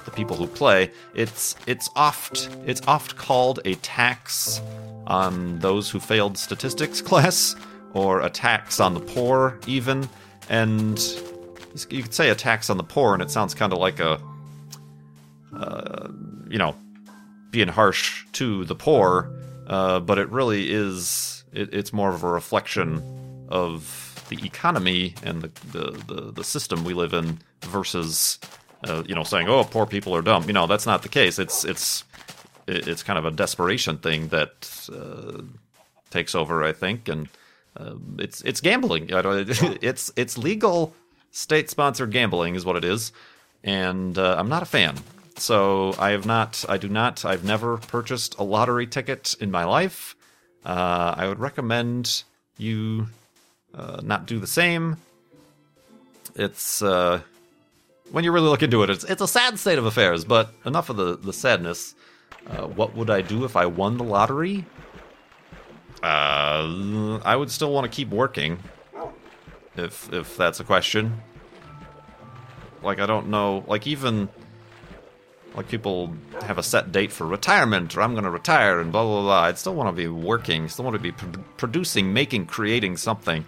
the 0.05 0.11
people 0.11 0.35
who 0.35 0.47
play. 0.47 0.91
It's 1.15 1.55
it's 1.67 1.89
oft 1.95 2.49
it's 2.65 2.81
oft 2.87 3.15
called 3.15 3.59
a 3.65 3.75
tax 3.75 4.61
on 5.07 5.59
those 5.59 5.89
who 5.89 5.99
failed 5.99 6.37
statistics 6.37 7.01
class, 7.09 7.55
or 7.93 8.21
a 8.21 8.29
tax 8.29 8.79
on 8.79 8.93
the 8.93 8.99
poor 8.99 9.59
even, 9.67 10.07
and 10.49 10.99
you 11.89 12.03
could 12.03 12.13
say 12.13 12.29
a 12.29 12.35
tax 12.35 12.69
on 12.69 12.77
the 12.77 12.83
poor, 12.83 13.13
and 13.13 13.21
it 13.21 13.31
sounds 13.31 13.53
kind 13.53 13.73
of 13.73 13.79
like 13.79 13.99
a, 13.99 14.19
uh, 15.55 16.07
you 16.49 16.57
know, 16.57 16.75
being 17.51 17.67
harsh 17.67 18.25
to 18.33 18.65
the 18.65 18.75
poor, 18.75 19.31
uh, 19.67 19.99
but 19.99 20.17
it 20.17 20.29
really 20.29 20.71
is. 20.71 21.43
It, 21.53 21.73
it's 21.73 21.91
more 21.91 22.09
of 22.09 22.23
a 22.23 22.29
reflection 22.29 23.01
of 23.49 24.25
the 24.29 24.45
economy 24.45 25.15
and 25.23 25.41
the 25.41 25.51
the, 25.77 26.13
the, 26.13 26.31
the 26.31 26.43
system 26.43 26.83
we 26.83 26.93
live 26.93 27.13
in 27.13 27.39
versus, 27.63 28.39
uh, 28.85 29.03
you 29.05 29.15
know, 29.15 29.23
saying, 29.23 29.47
"Oh, 29.47 29.63
poor 29.63 29.85
people 29.85 30.15
are 30.15 30.21
dumb." 30.21 30.43
You 30.47 30.53
know, 30.53 30.67
that's 30.67 30.85
not 30.85 31.03
the 31.03 31.09
case. 31.09 31.39
It's 31.39 31.65
it's 31.65 32.03
it's 32.67 33.03
kind 33.03 33.19
of 33.19 33.25
a 33.25 33.31
desperation 33.31 33.97
thing 33.97 34.29
that 34.29 34.89
uh, 34.93 35.41
takes 36.09 36.35
over, 36.35 36.63
I 36.63 36.73
think, 36.73 37.07
and. 37.07 37.27
Uh, 37.77 37.93
it's 38.19 38.41
it's 38.41 38.59
gambling. 38.59 39.05
it's 39.09 40.11
it's 40.17 40.37
legal 40.37 40.93
state 41.31 41.69
sponsored 41.69 42.11
gambling 42.11 42.55
is 42.55 42.65
what 42.65 42.75
it 42.75 42.83
is, 42.83 43.11
and 43.63 44.17
uh, 44.17 44.35
I'm 44.37 44.49
not 44.49 44.61
a 44.61 44.65
fan. 44.67 44.97
So 45.37 45.95
I 45.97 46.11
have 46.11 46.25
not, 46.25 46.63
I 46.69 46.77
do 46.77 46.87
not, 46.87 47.25
I've 47.25 47.43
never 47.43 47.77
purchased 47.77 48.37
a 48.37 48.43
lottery 48.43 48.85
ticket 48.85 49.35
in 49.39 49.49
my 49.49 49.63
life. 49.63 50.15
Uh, 50.63 51.15
I 51.17 51.27
would 51.27 51.39
recommend 51.39 52.23
you 52.57 53.07
uh, 53.73 54.01
not 54.03 54.27
do 54.27 54.39
the 54.39 54.47
same. 54.47 54.97
It's 56.35 56.81
uh, 56.81 57.21
when 58.11 58.23
you 58.23 58.31
really 58.31 58.49
look 58.49 58.61
into 58.61 58.83
it, 58.83 58.89
it's 58.89 59.03
it's 59.05 59.21
a 59.21 59.27
sad 59.27 59.57
state 59.57 59.79
of 59.79 59.85
affairs. 59.85 60.23
But 60.23 60.53
enough 60.65 60.89
of 60.89 60.97
the 60.97 61.17
the 61.17 61.33
sadness. 61.33 61.95
Uh, 62.47 62.67
what 62.67 62.95
would 62.95 63.09
I 63.09 63.21
do 63.21 63.45
if 63.45 63.55
I 63.55 63.65
won 63.65 63.97
the 63.97 64.03
lottery? 64.03 64.65
Uh, 66.01 67.19
I 67.23 67.35
would 67.35 67.51
still 67.51 67.71
want 67.71 67.89
to 67.89 67.95
keep 67.95 68.09
working 68.09 68.59
if 69.75 70.11
if 70.13 70.37
that's 70.37 70.59
a 70.59 70.63
question. 70.63 71.21
Like 72.83 72.99
I 72.99 73.05
don't 73.05 73.29
know. 73.29 73.63
Like 73.67 73.87
even 73.87 74.29
like 75.55 75.67
people 75.67 76.13
have 76.43 76.57
a 76.57 76.63
set 76.63 76.91
date 76.91 77.11
for 77.11 77.27
retirement 77.27 77.95
or 77.95 78.01
I'm 78.01 78.13
going 78.13 78.23
to 78.23 78.29
retire 78.29 78.79
and 78.79 78.91
blah 78.91 79.03
blah 79.03 79.21
blah. 79.21 79.41
I'd 79.43 79.57
still 79.57 79.75
want 79.75 79.89
to 79.89 79.93
be 79.93 80.07
working. 80.07 80.69
Still 80.69 80.85
want 80.85 80.95
to 80.95 81.01
be 81.01 81.11
pro- 81.11 81.43
producing, 81.57 82.13
making, 82.13 82.45
creating 82.45 82.97
something. 82.97 83.45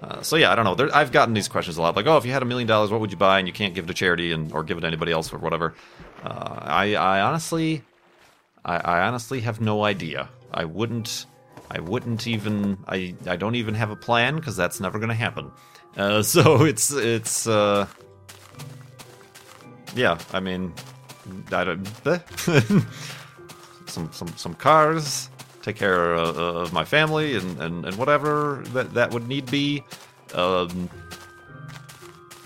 Uh, 0.00 0.20
so 0.22 0.36
yeah, 0.36 0.50
I 0.50 0.54
don't 0.54 0.64
know. 0.64 0.74
There, 0.74 0.94
I've 0.94 1.12
gotten 1.12 1.34
these 1.34 1.48
questions 1.48 1.76
a 1.76 1.82
lot. 1.82 1.96
Like, 1.96 2.06
oh, 2.06 2.16
if 2.16 2.26
you 2.26 2.32
had 2.32 2.42
a 2.42 2.46
million 2.46 2.66
dollars, 2.66 2.90
what 2.90 3.00
would 3.00 3.10
you 3.10 3.16
buy? 3.16 3.38
And 3.38 3.46
you 3.46 3.54
can't 3.54 3.74
give 3.74 3.84
it 3.84 3.88
to 3.88 3.94
charity 3.94 4.32
and 4.32 4.52
or 4.52 4.64
give 4.64 4.76
it 4.76 4.82
to 4.82 4.86
anybody 4.86 5.12
else 5.12 5.32
or 5.32 5.38
whatever. 5.38 5.74
Uh, 6.22 6.58
I, 6.62 6.94
I 6.94 7.20
honestly, 7.20 7.82
I, 8.64 8.76
I 8.76 9.06
honestly 9.06 9.40
have 9.40 9.60
no 9.60 9.84
idea. 9.84 10.28
I 10.52 10.64
wouldn't. 10.64 11.26
I 11.70 11.80
wouldn't 11.80 12.26
even. 12.26 12.78
I. 12.86 13.14
I 13.26 13.36
don't 13.36 13.54
even 13.54 13.74
have 13.74 13.90
a 13.90 13.96
plan 13.96 14.36
because 14.36 14.56
that's 14.56 14.80
never 14.80 14.98
to 15.08 15.14
happen. 15.14 15.50
Uh, 15.96 16.22
so 16.34 16.64
it's 16.64 16.92
it's. 16.92 17.46
Uh, 17.46 17.86
yeah, 19.94 20.18
I 20.32 20.40
mean, 20.40 20.72
I 21.52 21.64
don't. 21.64 21.86
some 23.86 24.10
some 24.12 24.28
some 24.36 24.54
cars. 24.54 25.28
Take 25.62 25.76
care 25.76 26.12
of, 26.12 26.36
of 26.36 26.72
my 26.74 26.84
family 26.84 27.36
and, 27.36 27.58
and, 27.58 27.86
and 27.86 27.96
whatever 27.96 28.62
that 28.74 28.92
that 28.92 29.12
would 29.14 29.26
need 29.26 29.50
be. 29.50 29.82
Um, 30.34 30.90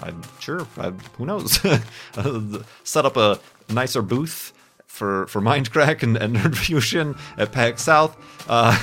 I'm 0.01 0.23
sure. 0.39 0.67
I, 0.77 0.91
who 1.17 1.27
knows? 1.27 1.59
Set 2.85 3.05
up 3.05 3.17
a 3.17 3.41
nicer 3.71 4.03
booth 4.03 4.53
for 4.99 5.27
for 5.29 5.41
Mindcrack 5.41 6.03
and, 6.03 6.17
and 6.17 6.37
Nerd 6.37 6.57
Fusion 6.57 7.17
at 7.39 7.53
PAX 7.53 7.83
South. 7.83 8.17
Uh, 8.49 8.77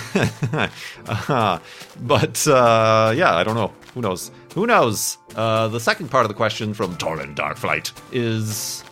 uh, 1.07 1.59
but 2.01 2.47
uh, 2.47 3.13
yeah, 3.15 3.35
I 3.35 3.43
don't 3.43 3.55
know. 3.55 3.71
Who 3.93 4.01
knows? 4.01 4.31
Who 4.53 4.65
knows? 4.65 5.17
Uh, 5.35 5.67
the 5.67 5.79
second 5.79 6.09
part 6.09 6.25
of 6.25 6.29
the 6.29 6.33
question 6.33 6.73
from 6.73 6.95
Torin 6.95 7.35
Darkflight 7.35 7.91
is 8.11 8.83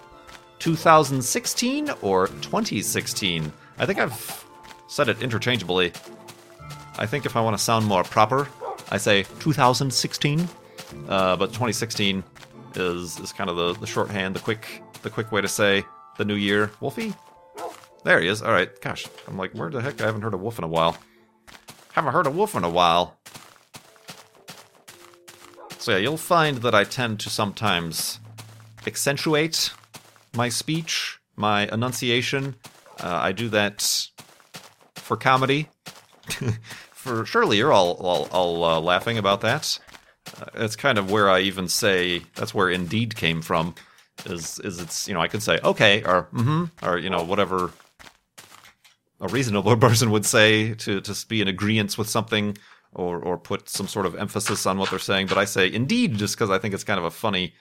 2016 0.59 1.89
or 2.01 2.27
2016. 2.27 3.51
I 3.79 3.85
think 3.85 3.99
I've 3.99 4.45
said 4.87 5.09
it 5.09 5.21
interchangeably. 5.21 5.93
I 6.99 7.05
think 7.05 7.25
if 7.25 7.35
I 7.35 7.41
want 7.41 7.57
to 7.57 7.63
sound 7.63 7.85
more 7.85 8.03
proper, 8.03 8.47
I 8.91 8.97
say 8.97 9.23
2016. 9.39 10.47
Uh, 11.07 11.35
but 11.35 11.47
2016 11.47 12.23
is 12.75 13.19
is 13.19 13.31
kind 13.31 13.49
of 13.49 13.55
the, 13.55 13.73
the 13.79 13.87
shorthand, 13.87 14.35
the 14.35 14.39
quick 14.39 14.83
the 15.01 15.09
quick 15.09 15.31
way 15.31 15.41
to 15.41 15.47
say 15.47 15.83
the 16.17 16.25
new 16.25 16.35
year. 16.35 16.71
Wolfie? 16.79 17.13
There 18.03 18.19
he 18.19 18.27
is. 18.27 18.41
All 18.41 18.51
right. 18.51 18.69
Gosh, 18.81 19.07
I'm 19.27 19.37
like, 19.37 19.53
where 19.53 19.69
the 19.69 19.81
heck? 19.81 20.01
I 20.01 20.05
haven't 20.05 20.21
heard 20.21 20.33
a 20.33 20.37
wolf 20.37 20.57
in 20.57 20.63
a 20.63 20.67
while. 20.67 20.97
Haven't 21.93 22.13
heard 22.13 22.27
a 22.27 22.31
wolf 22.31 22.55
in 22.55 22.63
a 22.63 22.69
while. 22.69 23.17
So 25.77 25.91
yeah, 25.91 25.97
you'll 25.97 26.17
find 26.17 26.57
that 26.59 26.73
I 26.73 26.85
tend 26.85 27.19
to 27.21 27.29
sometimes 27.29 28.19
accentuate 28.87 29.71
my 30.35 30.49
speech, 30.49 31.19
my 31.35 31.67
enunciation. 31.71 32.55
Uh, 32.99 33.19
I 33.21 33.31
do 33.31 33.49
that 33.49 34.07
for 34.95 35.17
comedy. 35.17 35.69
for 36.91 37.25
surely 37.25 37.57
you're 37.57 37.73
all 37.73 37.93
all, 37.95 38.27
all 38.31 38.63
uh, 38.63 38.79
laughing 38.79 39.17
about 39.17 39.41
that. 39.41 39.77
Uh, 40.39 40.45
it's 40.55 40.77
kind 40.77 40.97
of 40.97 41.11
where 41.11 41.29
I 41.29 41.41
even 41.41 41.67
say 41.67 42.21
that's 42.35 42.53
where 42.53 42.69
Indeed 42.69 43.15
came 43.15 43.41
from. 43.41 43.75
Is 44.25 44.59
is 44.59 44.79
it's 44.79 45.07
you 45.07 45.13
know 45.13 45.21
I 45.21 45.27
could 45.27 45.43
say 45.43 45.59
okay 45.63 46.03
or 46.03 46.29
mm-hmm 46.33 46.65
or 46.85 46.97
you 46.97 47.09
know 47.09 47.23
whatever 47.23 47.71
a 49.19 49.27
reasonable 49.27 49.75
person 49.87 50.11
would 50.11 50.25
say 50.25 50.73
to 50.75 51.01
to 51.01 51.27
be 51.27 51.41
in 51.41 51.47
agreement 51.47 51.97
with 51.97 52.09
something 52.09 52.57
or 52.93 53.19
or 53.19 53.37
put 53.37 53.69
some 53.69 53.87
sort 53.87 54.05
of 54.05 54.15
emphasis 54.15 54.65
on 54.65 54.77
what 54.77 54.89
they're 54.89 54.99
saying. 54.99 55.27
But 55.27 55.37
I 55.37 55.45
say 55.45 55.71
indeed 55.71 56.15
just 56.15 56.35
because 56.35 56.49
I 56.49 56.57
think 56.57 56.73
it's 56.73 56.83
kind 56.83 56.99
of 56.99 57.05
a 57.05 57.11
funny. 57.11 57.53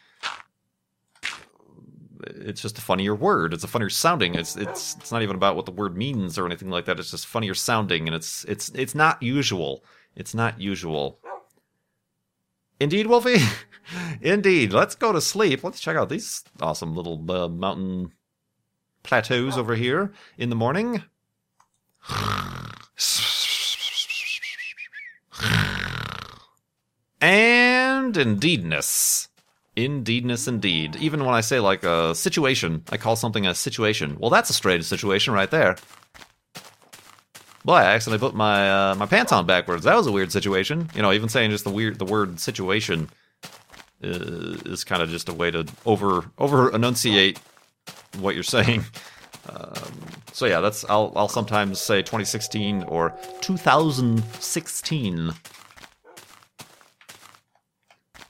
It's 2.25 2.63
just 2.63 2.79
a 2.79 2.81
funnier 2.81 3.15
word. 3.17 3.53
It's 3.53 3.65
a 3.65 3.69
funnier 3.69 3.91
sounding. 3.91 4.35
It's 4.35 4.57
it's 4.57 4.97
it's 4.97 5.11
not 5.11 5.23
even 5.23 5.37
about 5.37 5.57
what 5.57 5.67
the 5.67 5.73
word 5.73 5.97
means 5.97 6.39
or 6.39 6.47
anything 6.47 6.71
like 6.71 6.85
that. 6.85 7.01
It's 7.01 7.11
just 7.11 7.27
funnier 7.27 7.55
sounding, 7.55 8.07
and 8.07 8.15
it's 8.15 8.45
it's 8.45 8.69
it's 8.71 8.95
not 8.95 9.23
usual. 9.23 9.85
It's 10.15 10.35
not 10.35 10.61
usual. 10.61 11.19
Indeed, 12.83 13.07
Wolfie. 13.07 13.39
Indeed. 14.21 14.73
Let's 14.73 14.97
go 14.97 15.13
to 15.13 15.21
sleep. 15.21 15.63
Let's 15.63 15.79
check 15.79 15.97
out 15.97 16.09
these 16.09 16.43
awesome 16.61 16.97
little 16.97 17.31
uh, 17.31 17.47
mountain 17.47 18.13
plateaus 19.05 19.57
over 19.57 19.77
here 19.77 20.13
in 20.37 20.51
the 20.51 20.57
morning. 20.57 21.05
And 27.21 28.17
indeedness. 28.17 29.29
Indeedness, 29.77 30.49
indeed. 30.49 30.97
Even 30.97 31.25
when 31.25 31.35
I 31.37 31.41
say 31.41 31.61
like 31.61 31.85
a 31.85 32.17
situation, 32.17 32.83
I 32.91 32.97
call 32.97 33.15
something 33.15 33.47
a 33.47 33.55
situation. 33.55 34.17
Well, 34.19 34.31
that's 34.31 34.51
a 34.51 34.55
strange 34.55 34.87
situation 34.87 35.33
right 35.33 35.51
there. 35.53 35.77
Boy, 37.65 37.75
I 37.75 37.95
accidentally 37.95 38.29
put 38.29 38.35
my 38.35 38.91
uh, 38.91 38.95
my 38.97 39.07
pants 39.07 39.33
on 39.33 39.47
backwards. 39.47 39.85
That 39.85 39.97
was 39.97 40.07
a 40.07 40.13
weird 40.13 40.33
situation. 40.33 40.91
You 40.95 41.03
know, 41.03 41.13
even 41.13 41.29
saying 41.29 41.51
just 41.51 41.65
the 41.65 41.71
weird 41.71 41.99
the 41.99 42.05
word 42.05 42.41
situation 42.41 43.09
is, 44.01 44.63
is 44.63 44.85
kind 44.85 45.03
of 45.03 45.11
just 45.11 45.29
a 45.29 45.33
way 45.33 45.51
to 45.51 45.67
over 45.87 46.31
over 46.39 46.75
enunciate 46.75 47.39
what 48.19 48.35
you're 48.35 48.45
saying. 48.45 48.85
Um, 49.49 49.93
so 50.33 50.47
yeah, 50.47 50.61
that's 50.61 50.85
I'll 50.89 51.13
I'll 51.17 51.27
sometimes 51.27 51.81
say 51.81 52.01
2016 52.01 52.85
or 52.85 53.13
2016 53.41 55.33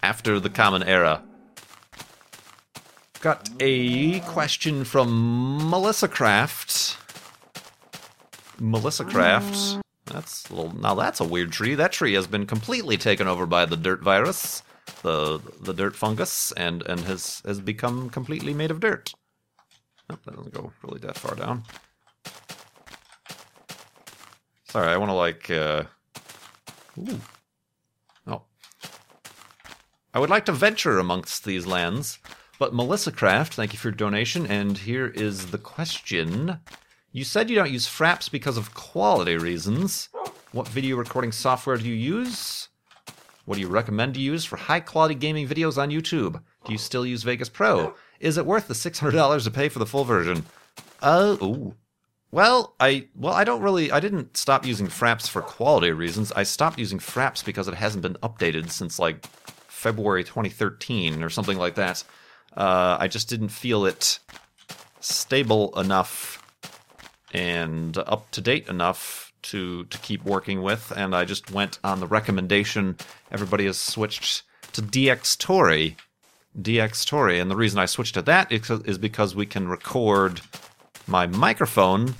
after 0.02 0.40
the 0.40 0.48
Common 0.48 0.82
Era. 0.82 1.22
Got 3.20 3.50
a 3.60 4.20
question 4.20 4.84
from 4.84 5.68
Melissa 5.70 6.08
Craft. 6.08 6.81
Melissa 8.62 9.04
Craft. 9.04 9.82
That's 10.06 10.48
a 10.48 10.54
little, 10.54 10.76
now 10.78 10.94
that's 10.94 11.20
a 11.20 11.24
weird 11.24 11.52
tree. 11.52 11.74
That 11.74 11.92
tree 11.92 12.14
has 12.14 12.28
been 12.28 12.46
completely 12.46 12.96
taken 12.96 13.26
over 13.26 13.44
by 13.44 13.66
the 13.66 13.76
dirt 13.76 14.02
virus, 14.02 14.62
the 15.02 15.40
the 15.60 15.72
dirt 15.74 15.96
fungus, 15.96 16.52
and 16.52 16.82
and 16.82 17.00
has 17.00 17.42
has 17.44 17.60
become 17.60 18.08
completely 18.08 18.54
made 18.54 18.70
of 18.70 18.80
dirt. 18.80 19.12
Oh, 20.10 20.18
that 20.24 20.36
doesn't 20.36 20.54
go 20.54 20.72
really 20.82 21.00
that 21.00 21.18
far 21.18 21.34
down. 21.34 21.64
Sorry, 24.68 24.88
I 24.88 24.96
want 24.96 25.10
to 25.10 25.14
like. 25.14 25.50
Uh... 25.50 25.84
Ooh. 26.98 27.20
Oh. 28.26 28.42
I 30.14 30.18
would 30.18 30.30
like 30.30 30.46
to 30.46 30.52
venture 30.52 30.98
amongst 30.98 31.44
these 31.44 31.66
lands, 31.66 32.18
but 32.58 32.74
Melissa 32.74 33.10
Craft, 33.12 33.54
thank 33.54 33.72
you 33.72 33.78
for 33.78 33.88
your 33.88 33.96
donation, 33.96 34.46
and 34.46 34.78
here 34.78 35.08
is 35.08 35.50
the 35.50 35.58
question. 35.58 36.58
You 37.14 37.24
said 37.24 37.50
you 37.50 37.56
don't 37.56 37.70
use 37.70 37.86
Fraps 37.86 38.30
because 38.30 38.56
of 38.56 38.72
quality 38.72 39.36
reasons. 39.36 40.08
What 40.52 40.66
video 40.66 40.96
recording 40.96 41.30
software 41.30 41.76
do 41.76 41.86
you 41.86 41.94
use? 41.94 42.68
What 43.44 43.56
do 43.56 43.60
you 43.60 43.68
recommend 43.68 44.14
to 44.14 44.20
use 44.20 44.46
for 44.46 44.56
high 44.56 44.80
quality 44.80 45.14
gaming 45.14 45.46
videos 45.46 45.76
on 45.76 45.90
YouTube? 45.90 46.40
Do 46.64 46.72
you 46.72 46.78
still 46.78 47.04
use 47.04 47.22
Vegas 47.22 47.50
Pro? 47.50 47.94
Is 48.18 48.38
it 48.38 48.46
worth 48.46 48.66
the 48.66 48.72
$600 48.72 49.44
to 49.44 49.50
pay 49.50 49.68
for 49.68 49.78
the 49.78 49.84
full 49.84 50.04
version? 50.04 50.46
Uh, 51.02 51.36
ooh. 51.42 51.74
Well, 52.30 52.74
I 52.80 53.08
well 53.14 53.34
I 53.34 53.44
don't 53.44 53.60
really 53.60 53.92
I 53.92 54.00
didn't 54.00 54.38
stop 54.38 54.64
using 54.64 54.86
Fraps 54.86 55.28
for 55.28 55.42
quality 55.42 55.90
reasons. 55.90 56.32
I 56.32 56.44
stopped 56.44 56.78
using 56.78 56.98
Fraps 56.98 57.44
because 57.44 57.68
it 57.68 57.74
hasn't 57.74 58.00
been 58.00 58.16
updated 58.22 58.70
since 58.70 58.98
like 58.98 59.26
February 59.68 60.24
2013 60.24 61.22
or 61.22 61.28
something 61.28 61.58
like 61.58 61.74
that. 61.74 62.04
Uh, 62.56 62.96
I 62.98 63.06
just 63.06 63.28
didn't 63.28 63.50
feel 63.50 63.84
it 63.84 64.18
stable 65.00 65.78
enough 65.78 66.41
and 67.32 67.96
up 67.98 68.30
to 68.32 68.40
date 68.40 68.68
enough 68.68 69.32
to 69.42 69.84
to 69.84 69.98
keep 69.98 70.24
working 70.24 70.62
with, 70.62 70.92
and 70.96 71.14
I 71.14 71.24
just 71.24 71.50
went 71.50 71.78
on 71.82 72.00
the 72.00 72.06
recommendation. 72.06 72.96
Everybody 73.30 73.66
has 73.66 73.78
switched 73.78 74.42
to 74.72 74.82
DxTory, 74.82 75.96
DxTory, 76.60 77.40
and 77.40 77.50
the 77.50 77.56
reason 77.56 77.78
I 77.78 77.86
switched 77.86 78.14
to 78.14 78.22
that 78.22 78.50
is, 78.50 78.70
is 78.70 78.98
because 78.98 79.34
we 79.34 79.46
can 79.46 79.68
record 79.68 80.40
my 81.06 81.26
microphone, 81.26 82.14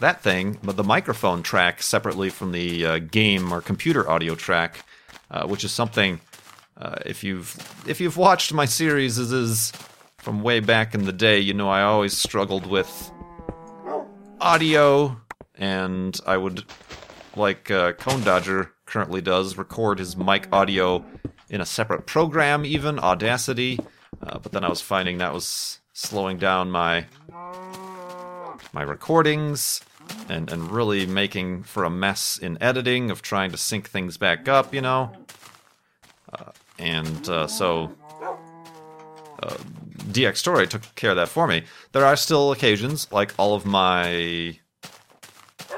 that 0.00 0.22
thing, 0.22 0.58
but 0.62 0.76
the 0.76 0.84
microphone 0.84 1.42
track 1.42 1.82
separately 1.82 2.30
from 2.30 2.52
the 2.52 2.86
uh, 2.86 2.98
game 2.98 3.52
or 3.52 3.60
computer 3.60 4.08
audio 4.08 4.34
track, 4.34 4.84
uh, 5.30 5.46
which 5.46 5.64
is 5.64 5.72
something. 5.72 6.20
Uh, 6.76 6.94
if 7.04 7.24
you've 7.24 7.56
if 7.88 8.00
you've 8.00 8.16
watched 8.16 8.52
my 8.52 8.64
series 8.64 9.18
is 9.18 9.72
from 10.18 10.42
way 10.42 10.60
back 10.60 10.94
in 10.94 11.04
the 11.04 11.12
day, 11.12 11.38
you 11.38 11.52
know 11.52 11.68
I 11.68 11.82
always 11.82 12.16
struggled 12.16 12.66
with 12.66 13.10
audio, 14.40 15.20
and 15.56 16.18
I 16.26 16.36
would, 16.36 16.64
like 17.36 17.70
uh, 17.70 17.92
Cone 17.92 18.22
Dodger 18.22 18.72
currently 18.86 19.20
does, 19.20 19.56
record 19.56 19.98
his 19.98 20.16
mic 20.16 20.48
audio 20.52 21.04
in 21.50 21.60
a 21.60 21.66
separate 21.66 22.06
program, 22.06 22.64
even 22.64 22.98
Audacity. 22.98 23.78
Uh, 24.22 24.38
but 24.38 24.52
then 24.52 24.64
I 24.64 24.68
was 24.68 24.80
finding 24.80 25.18
that 25.18 25.32
was 25.32 25.78
slowing 25.92 26.38
down 26.38 26.70
my 26.70 27.06
my 28.72 28.82
recordings 28.82 29.80
and 30.28 30.50
and 30.50 30.70
really 30.70 31.06
making 31.06 31.62
for 31.62 31.84
a 31.84 31.90
mess 31.90 32.38
in 32.38 32.60
editing 32.62 33.10
of 33.10 33.22
trying 33.22 33.50
to 33.50 33.56
sync 33.56 33.88
things 33.88 34.16
back 34.16 34.48
up, 34.48 34.74
you 34.74 34.80
know. 34.80 35.12
Uh, 36.32 36.52
and 36.78 37.28
uh, 37.28 37.46
so 37.46 37.92
uh, 39.42 39.56
Dxtory 40.08 40.68
took 40.68 40.94
care 40.94 41.10
of 41.10 41.16
that 41.16 41.28
for 41.28 41.46
me. 41.46 41.64
There 41.92 42.04
are 42.04 42.16
still 42.16 42.52
occasions, 42.52 43.10
like 43.12 43.32
all 43.38 43.54
of 43.54 43.66
my 43.66 44.58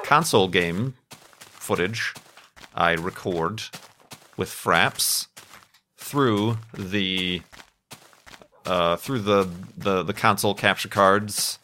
console 0.05 0.49
game 0.49 0.95
footage, 1.41 2.15
I 2.75 2.93
record 2.93 3.63
with 4.37 4.49
Fraps 4.49 5.29
through 5.97 6.59
the 6.75 7.43
uh, 8.67 8.97
through 8.97 9.21
the, 9.21 9.49
the 9.77 10.03
the 10.03 10.13
console 10.13 10.55
capture 10.55 10.89
cards 10.89 11.59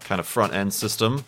kind 0.00 0.20
of 0.20 0.26
front 0.26 0.54
end 0.54 0.72
system. 0.72 1.24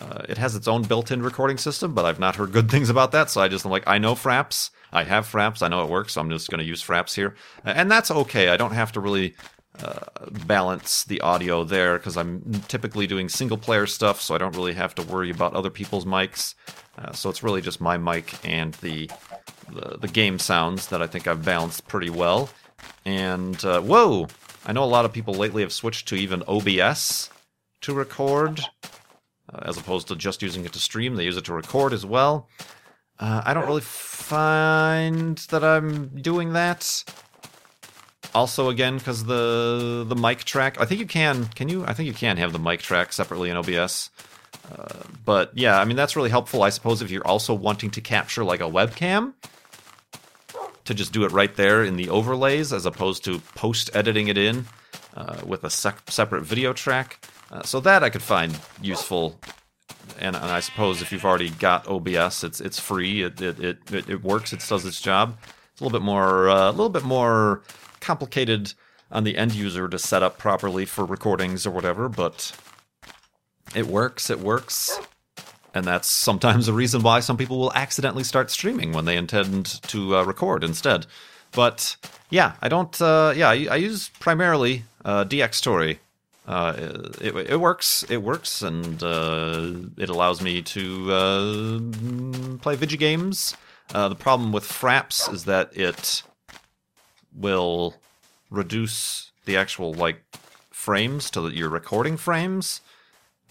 Uh, 0.00 0.22
it 0.28 0.36
has 0.36 0.56
its 0.56 0.66
own 0.66 0.82
built-in 0.82 1.22
recording 1.22 1.56
system, 1.56 1.94
but 1.94 2.04
I've 2.04 2.18
not 2.18 2.34
heard 2.34 2.50
good 2.50 2.68
things 2.72 2.90
about 2.90 3.12
that. 3.12 3.30
So 3.30 3.40
I 3.40 3.46
just 3.46 3.64
am 3.64 3.70
like, 3.70 3.84
I 3.86 3.98
know 3.98 4.14
Fraps, 4.14 4.70
I 4.92 5.04
have 5.04 5.30
Fraps, 5.30 5.62
I 5.62 5.68
know 5.68 5.84
it 5.84 5.90
works, 5.90 6.14
so 6.14 6.20
I'm 6.20 6.28
just 6.28 6.50
going 6.50 6.58
to 6.58 6.64
use 6.64 6.82
Fraps 6.82 7.14
here, 7.14 7.36
and 7.64 7.90
that's 7.90 8.10
okay. 8.10 8.48
I 8.48 8.56
don't 8.56 8.72
have 8.72 8.90
to 8.92 9.00
really 9.00 9.34
uh, 9.80 10.00
balance 10.46 11.04
the 11.04 11.20
audio 11.22 11.64
there 11.64 11.98
because 11.98 12.16
I'm 12.16 12.42
typically 12.68 13.06
doing 13.06 13.28
single 13.28 13.56
player 13.56 13.86
stuff, 13.86 14.20
so 14.20 14.34
I 14.34 14.38
don't 14.38 14.54
really 14.54 14.74
have 14.74 14.94
to 14.96 15.02
worry 15.02 15.30
about 15.30 15.54
other 15.54 15.70
people's 15.70 16.04
mics. 16.04 16.54
Uh, 16.98 17.12
so 17.12 17.30
it's 17.30 17.42
really 17.42 17.62
just 17.62 17.80
my 17.80 17.96
mic 17.96 18.34
and 18.46 18.74
the, 18.74 19.10
the, 19.72 19.98
the 19.98 20.08
game 20.08 20.38
sounds 20.38 20.88
that 20.88 21.02
I 21.02 21.06
think 21.06 21.26
I've 21.26 21.44
balanced 21.44 21.88
pretty 21.88 22.10
well. 22.10 22.50
And 23.04 23.62
uh, 23.64 23.80
whoa, 23.80 24.28
I 24.66 24.72
know 24.72 24.84
a 24.84 24.86
lot 24.86 25.04
of 25.04 25.12
people 25.12 25.34
lately 25.34 25.62
have 25.62 25.72
switched 25.72 26.06
to 26.08 26.16
even 26.16 26.42
OBS 26.46 27.30
to 27.80 27.94
record, 27.94 28.60
uh, 29.52 29.60
as 29.62 29.78
opposed 29.78 30.08
to 30.08 30.16
just 30.16 30.42
using 30.42 30.64
it 30.64 30.72
to 30.74 30.78
stream. 30.78 31.16
They 31.16 31.24
use 31.24 31.36
it 31.36 31.46
to 31.46 31.54
record 31.54 31.92
as 31.92 32.04
well. 32.04 32.48
Uh, 33.18 33.42
I 33.44 33.54
don't 33.54 33.66
really 33.66 33.80
find 33.80 35.38
that 35.38 35.64
I'm 35.64 36.08
doing 36.20 36.52
that 36.52 37.04
also 38.34 38.68
again 38.68 38.98
because 38.98 39.24
the 39.24 40.04
the 40.08 40.16
mic 40.16 40.44
track 40.44 40.80
i 40.80 40.84
think 40.84 41.00
you 41.00 41.06
can 41.06 41.46
can 41.48 41.68
you 41.68 41.84
i 41.86 41.92
think 41.92 42.06
you 42.06 42.14
can 42.14 42.36
have 42.36 42.52
the 42.52 42.58
mic 42.58 42.80
track 42.80 43.12
separately 43.12 43.50
in 43.50 43.56
obs 43.56 44.10
uh, 44.70 45.02
but 45.24 45.50
yeah 45.54 45.78
i 45.78 45.84
mean 45.84 45.96
that's 45.96 46.16
really 46.16 46.30
helpful 46.30 46.62
i 46.62 46.70
suppose 46.70 47.02
if 47.02 47.10
you're 47.10 47.26
also 47.26 47.54
wanting 47.54 47.90
to 47.90 48.00
capture 48.00 48.44
like 48.44 48.60
a 48.60 48.64
webcam 48.64 49.32
to 50.84 50.94
just 50.94 51.12
do 51.12 51.24
it 51.24 51.32
right 51.32 51.56
there 51.56 51.84
in 51.84 51.96
the 51.96 52.08
overlays 52.08 52.72
as 52.72 52.86
opposed 52.86 53.24
to 53.24 53.38
post 53.54 53.90
editing 53.94 54.28
it 54.28 54.38
in 54.38 54.66
uh, 55.14 55.40
with 55.46 55.62
a 55.64 55.70
sec- 55.70 56.10
separate 56.10 56.42
video 56.42 56.72
track 56.72 57.24
uh, 57.50 57.62
so 57.62 57.80
that 57.80 58.02
i 58.02 58.10
could 58.10 58.22
find 58.22 58.58
useful 58.80 59.38
and, 60.18 60.36
and, 60.36 60.44
I 60.46 60.60
suppose 60.60 61.00
if 61.00 61.12
you've 61.12 61.24
already 61.24 61.50
got 61.50 61.86
OBS, 61.88 62.44
it's 62.44 62.60
it's 62.60 62.78
free. 62.78 63.22
It 63.22 63.40
it, 63.40 63.60
it, 63.60 64.08
it 64.08 64.22
works. 64.22 64.52
It 64.52 64.64
does 64.68 64.84
its 64.84 65.00
job. 65.00 65.36
It's 65.72 65.80
a 65.80 65.84
little 65.84 65.98
bit 65.98 66.04
more 66.04 66.48
uh, 66.48 66.68
a 66.68 66.70
little 66.70 66.90
bit 66.90 67.04
more 67.04 67.62
complicated 68.02 68.74
on 69.10 69.24
the 69.24 69.36
end 69.38 69.54
user 69.54 69.88
to 69.88 69.98
set 69.98 70.22
up 70.22 70.36
properly 70.36 70.84
for 70.84 71.04
recordings 71.04 71.66
or 71.66 71.70
whatever, 71.70 72.08
but 72.08 72.52
it 73.74 73.86
works, 73.86 74.28
it 74.28 74.40
works. 74.40 74.98
And 75.74 75.86
that's 75.86 76.08
sometimes 76.08 76.68
a 76.68 76.72
reason 76.72 77.02
why 77.02 77.20
some 77.20 77.38
people 77.38 77.58
will 77.58 77.72
accidentally 77.72 78.24
start 78.24 78.50
streaming 78.50 78.92
when 78.92 79.06
they 79.06 79.16
intend 79.16 79.80
to 79.88 80.16
uh, 80.16 80.24
record 80.24 80.64
instead. 80.64 81.06
But 81.52 81.96
yeah, 82.30 82.54
I 82.60 82.68
don't. 82.68 83.00
Uh, 83.00 83.32
yeah, 83.34 83.48
I, 83.48 83.66
I, 83.70 83.76
use 83.76 84.10
primarily 84.20 84.84
uh, 85.04 85.24
Dxtory. 85.24 85.98
Uh, 86.46 86.74
it, 87.20 87.36
it, 87.50 87.60
works. 87.60 88.04
It 88.08 88.22
works, 88.22 88.62
and 88.62 89.02
uh, 89.02 89.72
it 89.96 90.08
allows 90.08 90.42
me 90.42 90.60
to 90.62 91.12
uh, 91.12 92.58
play 92.58 92.76
video 92.76 92.98
games. 92.98 93.56
The 93.88 94.14
problem 94.14 94.52
with 94.52 94.64
Fraps 94.64 95.32
is 95.32 95.44
that 95.44 95.76
it 95.76 96.22
will 97.34 97.94
reduce 98.50 99.32
the 99.44 99.56
actual 99.56 99.92
like 99.92 100.22
frames 100.70 101.30
to 101.30 101.48
your 101.48 101.68
recording 101.68 102.16
frames. 102.16 102.80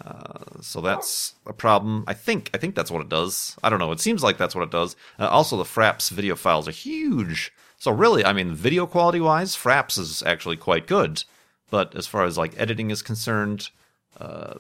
Uh, 0.04 0.62
so 0.62 0.82
that's 0.82 1.36
a 1.46 1.54
problem. 1.54 2.04
I 2.08 2.14
think 2.14 2.50
I 2.54 2.58
think 2.58 2.76
that's 2.76 2.90
what 2.92 3.02
it 3.02 3.10
does. 3.10 3.56
I 3.64 3.70
don't 3.70 3.80
know. 3.80 3.92
It 3.92 4.00
seems 4.00 4.24
like 4.24 4.38
that's 4.38 4.56
what 4.56 4.64
it 4.64 4.72
does. 4.72 4.96
Uh, 5.20 5.28
also, 5.28 5.58
the 5.58 5.64
Fraps 5.64 6.10
video 6.10 6.36
files 6.36 6.68
are 6.68 6.72
huge. 6.72 7.54
So 7.78 7.92
really, 7.92 8.26
I 8.26 8.34
mean, 8.34 8.54
video 8.54 8.86
quality 8.86 9.20
wise, 9.20 9.56
Fraps 9.56 9.98
is 9.98 10.24
actually 10.24 10.58
quite 10.58 10.88
good. 10.88 11.24
But 11.70 11.96
as 11.96 12.08
far 12.08 12.26
as 12.26 12.38
like 12.38 12.60
editing 12.60 12.92
is 12.92 13.02
concerned, 13.02 13.70
uh, 14.20 14.56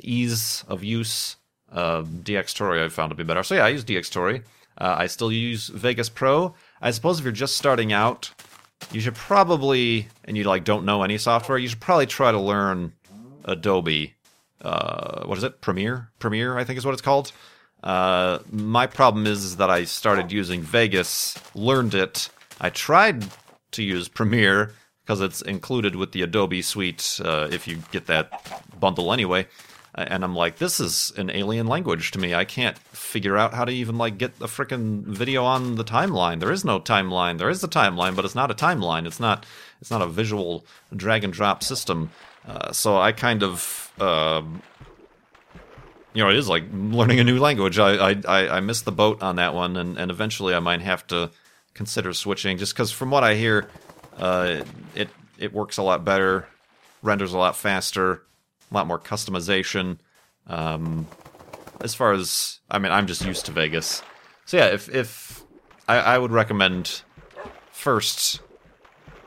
ease 0.00 0.64
of 0.68 0.84
use, 0.84 1.36
uh, 1.72 2.02
Dxtory 2.02 2.84
I 2.84 2.88
found 2.88 3.10
to 3.10 3.16
be 3.16 3.24
better. 3.24 3.42
So 3.42 3.54
yeah, 3.56 3.66
I 3.66 3.70
use 3.70 3.84
Dxtory. 3.84 4.44
Uh, 4.78 4.94
I 4.98 5.06
still 5.06 5.30
use 5.30 5.68
Vegas 5.68 6.08
Pro. 6.08 6.54
I 6.80 6.90
suppose 6.90 7.18
if 7.18 7.24
you're 7.24 7.32
just 7.32 7.56
starting 7.56 7.92
out, 7.92 8.32
you 8.92 9.00
should 9.00 9.14
probably, 9.14 10.08
and 10.24 10.36
you 10.36 10.44
like 10.44 10.64
don't 10.64 10.84
know 10.84 11.02
any 11.02 11.18
software, 11.18 11.58
you 11.58 11.68
should 11.68 11.80
probably 11.80 12.06
try 12.06 12.32
to 12.32 12.40
learn 12.40 12.92
Adobe. 13.44 14.14
Uh, 14.60 15.24
what 15.26 15.38
is 15.38 15.44
it? 15.44 15.60
Premiere? 15.60 16.10
Premiere, 16.18 16.56
I 16.56 16.64
think 16.64 16.78
is 16.78 16.84
what 16.84 16.92
it's 16.92 17.02
called. 17.02 17.32
Uh, 17.82 18.38
my 18.50 18.86
problem 18.86 19.26
is, 19.26 19.44
is 19.44 19.56
that 19.56 19.68
I 19.68 19.84
started 19.84 20.32
using 20.32 20.62
Vegas, 20.62 21.36
learned 21.54 21.94
it. 21.94 22.30
I 22.60 22.70
tried 22.70 23.26
to 23.72 23.82
use 23.82 24.08
Premiere 24.08 24.72
because 25.04 25.20
it's 25.20 25.42
included 25.42 25.96
with 25.96 26.12
the 26.12 26.22
Adobe 26.22 26.62
suite 26.62 27.20
uh, 27.22 27.48
if 27.50 27.68
you 27.68 27.82
get 27.92 28.06
that 28.06 28.60
bundle 28.80 29.12
anyway 29.12 29.46
and 29.94 30.24
I'm 30.24 30.34
like, 30.34 30.58
this 30.58 30.80
is 30.80 31.12
an 31.16 31.30
alien 31.30 31.66
language 31.66 32.10
to 32.12 32.18
me. 32.18 32.34
I 32.34 32.44
can't 32.44 32.76
figure 32.78 33.36
out 33.36 33.54
how 33.54 33.64
to 33.64 33.72
even 33.72 33.96
like 33.96 34.18
get 34.18 34.32
a 34.40 34.46
freaking 34.46 35.02
video 35.02 35.44
on 35.44 35.76
the 35.76 35.84
timeline. 35.84 36.40
There 36.40 36.50
is 36.50 36.64
no 36.64 36.80
timeline. 36.80 37.38
There 37.38 37.48
is 37.48 37.62
a 37.62 37.68
timeline, 37.68 38.16
but 38.16 38.24
it's 38.24 38.34
not 38.34 38.50
a 38.50 38.54
timeline. 38.54 39.06
It's 39.06 39.20
not. 39.20 39.46
It's 39.80 39.90
not 39.90 40.02
a 40.02 40.06
visual 40.06 40.64
drag 40.96 41.24
and 41.24 41.32
drop 41.32 41.62
system. 41.62 42.10
Uh, 42.48 42.72
so 42.72 42.96
I 42.96 43.12
kind 43.12 43.42
of, 43.42 43.92
uh, 44.00 44.42
you 46.14 46.24
know, 46.24 46.30
it 46.30 46.36
is 46.36 46.48
like 46.48 46.64
learning 46.72 47.20
a 47.20 47.24
new 47.24 47.38
language. 47.38 47.78
I 47.78 48.10
I 48.26 48.48
I 48.56 48.60
missed 48.60 48.86
the 48.86 48.92
boat 48.92 49.22
on 49.22 49.36
that 49.36 49.54
one, 49.54 49.76
and 49.76 49.96
and 49.96 50.10
eventually 50.10 50.54
I 50.54 50.60
might 50.60 50.80
have 50.80 51.06
to 51.08 51.30
consider 51.74 52.12
switching, 52.12 52.58
just 52.58 52.74
because 52.74 52.90
from 52.90 53.10
what 53.10 53.22
I 53.22 53.34
hear, 53.34 53.68
uh, 54.16 54.62
it 54.96 55.08
it 55.38 55.52
works 55.52 55.76
a 55.76 55.82
lot 55.82 56.04
better, 56.04 56.48
renders 57.02 57.32
a 57.32 57.38
lot 57.38 57.56
faster 57.56 58.22
a 58.74 58.76
lot 58.76 58.86
more 58.86 58.98
customization. 58.98 59.98
Um, 60.46 61.06
as 61.80 61.94
far 61.94 62.12
as 62.12 62.60
I 62.70 62.78
mean, 62.78 62.92
I'm 62.92 63.06
just 63.06 63.24
used 63.24 63.46
to 63.46 63.52
Vegas, 63.52 64.02
so 64.44 64.56
yeah. 64.56 64.66
If 64.66 64.88
if 64.88 65.44
I, 65.88 65.96
I 65.98 66.18
would 66.18 66.32
recommend 66.32 67.02
first 67.70 68.40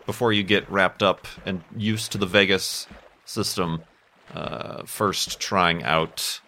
before 0.06 0.34
you 0.34 0.44
get 0.44 0.70
wrapped 0.70 1.02
up 1.02 1.28
and 1.46 1.64
used 1.76 2.12
to 2.12 2.18
the 2.18 2.26
Vegas 2.26 2.88
system, 3.26 3.84
uh, 4.34 4.84
first 4.84 5.40
trying 5.40 5.84
out 5.84 6.40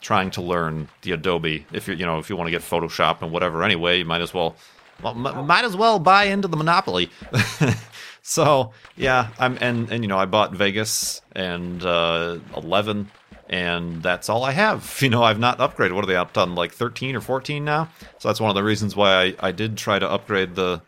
trying 0.00 0.30
to 0.30 0.42
learn 0.42 0.88
the 1.02 1.12
Adobe. 1.12 1.66
If 1.72 1.88
you 1.88 1.94
you 1.94 2.06
know 2.06 2.18
if 2.18 2.28
you 2.28 2.36
want 2.36 2.48
to 2.48 2.52
get 2.52 2.62
Photoshop 2.62 3.22
and 3.22 3.30
whatever 3.30 3.62
anyway, 3.62 3.98
you 3.98 4.04
might 4.04 4.22
as 4.22 4.34
well 4.34 4.56
well, 5.02 5.14
m- 5.14 5.46
might 5.46 5.64
as 5.64 5.76
well 5.76 5.98
buy 5.98 6.24
into 6.24 6.48
the 6.48 6.56
monopoly. 6.56 7.10
so 8.28 8.72
yeah, 8.94 9.28
I'm 9.38 9.56
and 9.62 9.90
and 9.90 10.04
you 10.04 10.08
know 10.08 10.18
I 10.18 10.26
bought 10.26 10.52
Vegas 10.52 11.22
and 11.32 11.82
uh, 11.82 12.38
11, 12.54 13.10
and 13.48 14.02
that's 14.02 14.28
all 14.28 14.44
I 14.44 14.52
have. 14.52 14.98
You 15.02 15.08
know 15.08 15.22
I've 15.22 15.38
not 15.38 15.58
upgraded. 15.58 15.92
What 15.94 16.04
are 16.04 16.06
they 16.06 16.16
up 16.16 16.34
to 16.34 16.40
on 16.40 16.54
like 16.54 16.72
13 16.72 17.16
or 17.16 17.22
14 17.22 17.64
now? 17.64 17.88
So 18.18 18.28
that's 18.28 18.38
one 18.38 18.50
of 18.50 18.54
the 18.54 18.62
reasons 18.62 18.94
why 18.94 19.22
I, 19.22 19.34
I 19.48 19.52
did 19.52 19.78
try 19.78 19.98
to 19.98 20.08
upgrade 20.08 20.56
the 20.56 20.82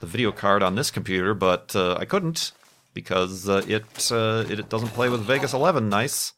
the 0.00 0.06
video 0.06 0.32
card 0.32 0.62
on 0.62 0.74
this 0.74 0.90
computer, 0.90 1.34
but 1.34 1.76
uh, 1.76 1.96
I 2.00 2.06
couldn't 2.06 2.52
because 2.94 3.46
uh, 3.46 3.62
it 3.68 4.10
uh, 4.10 4.46
it 4.48 4.70
doesn't 4.70 4.88
play 4.88 5.10
with 5.10 5.20
Vegas 5.20 5.52
11 5.52 5.90
nice 5.90 6.32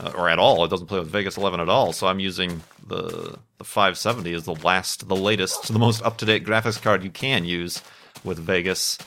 uh, 0.00 0.10
or 0.16 0.28
at 0.28 0.40
all. 0.40 0.64
It 0.64 0.70
doesn't 0.70 0.88
play 0.88 0.98
with 0.98 1.08
Vegas 1.08 1.36
11 1.36 1.60
at 1.60 1.68
all. 1.68 1.92
So 1.92 2.08
I'm 2.08 2.18
using 2.18 2.62
the 2.84 3.38
the 3.58 3.64
570 3.64 4.32
as 4.34 4.44
the 4.44 4.56
last, 4.56 5.06
the 5.06 5.14
latest, 5.14 5.72
the 5.72 5.78
most 5.78 6.02
up 6.02 6.18
to 6.18 6.24
date 6.24 6.44
graphics 6.44 6.82
card 6.82 7.04
you 7.04 7.10
can 7.10 7.44
use 7.44 7.80
with 8.24 8.40
Vegas 8.40 8.98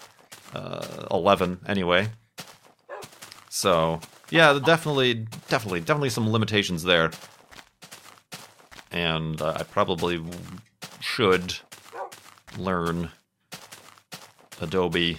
uh, 0.54 1.08
11 1.12 1.62
anyway. 1.68 2.10
So 3.50 4.00
yeah, 4.30 4.60
definitely, 4.64 5.26
definitely, 5.50 5.82
definitely 5.82 6.10
some 6.10 6.32
limitations 6.32 6.84
there, 6.84 7.12
and 8.92 9.42
uh, 9.42 9.56
I 9.58 9.64
probably 9.64 10.24
should 11.02 11.56
learn 12.58 13.12
Adobe 14.62 15.18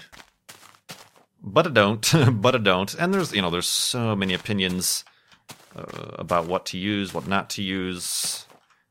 but 1.43 1.67
I 1.67 1.71
don't. 1.71 2.13
but 2.41 2.55
I 2.55 2.59
don't. 2.59 2.95
And 2.95 3.13
there's 3.13 3.33
you 3.33 3.43
know 3.43 3.51
there's 3.51 3.69
so 3.69 4.15
many 4.17 4.35
opinions 4.35 5.05
uh, 5.77 6.13
about 6.15 6.47
what 6.47 6.67
to 6.67 6.79
use, 6.79 7.13
what 7.13 7.27
not 7.27 7.51
to 7.51 7.63
use. 7.63 8.47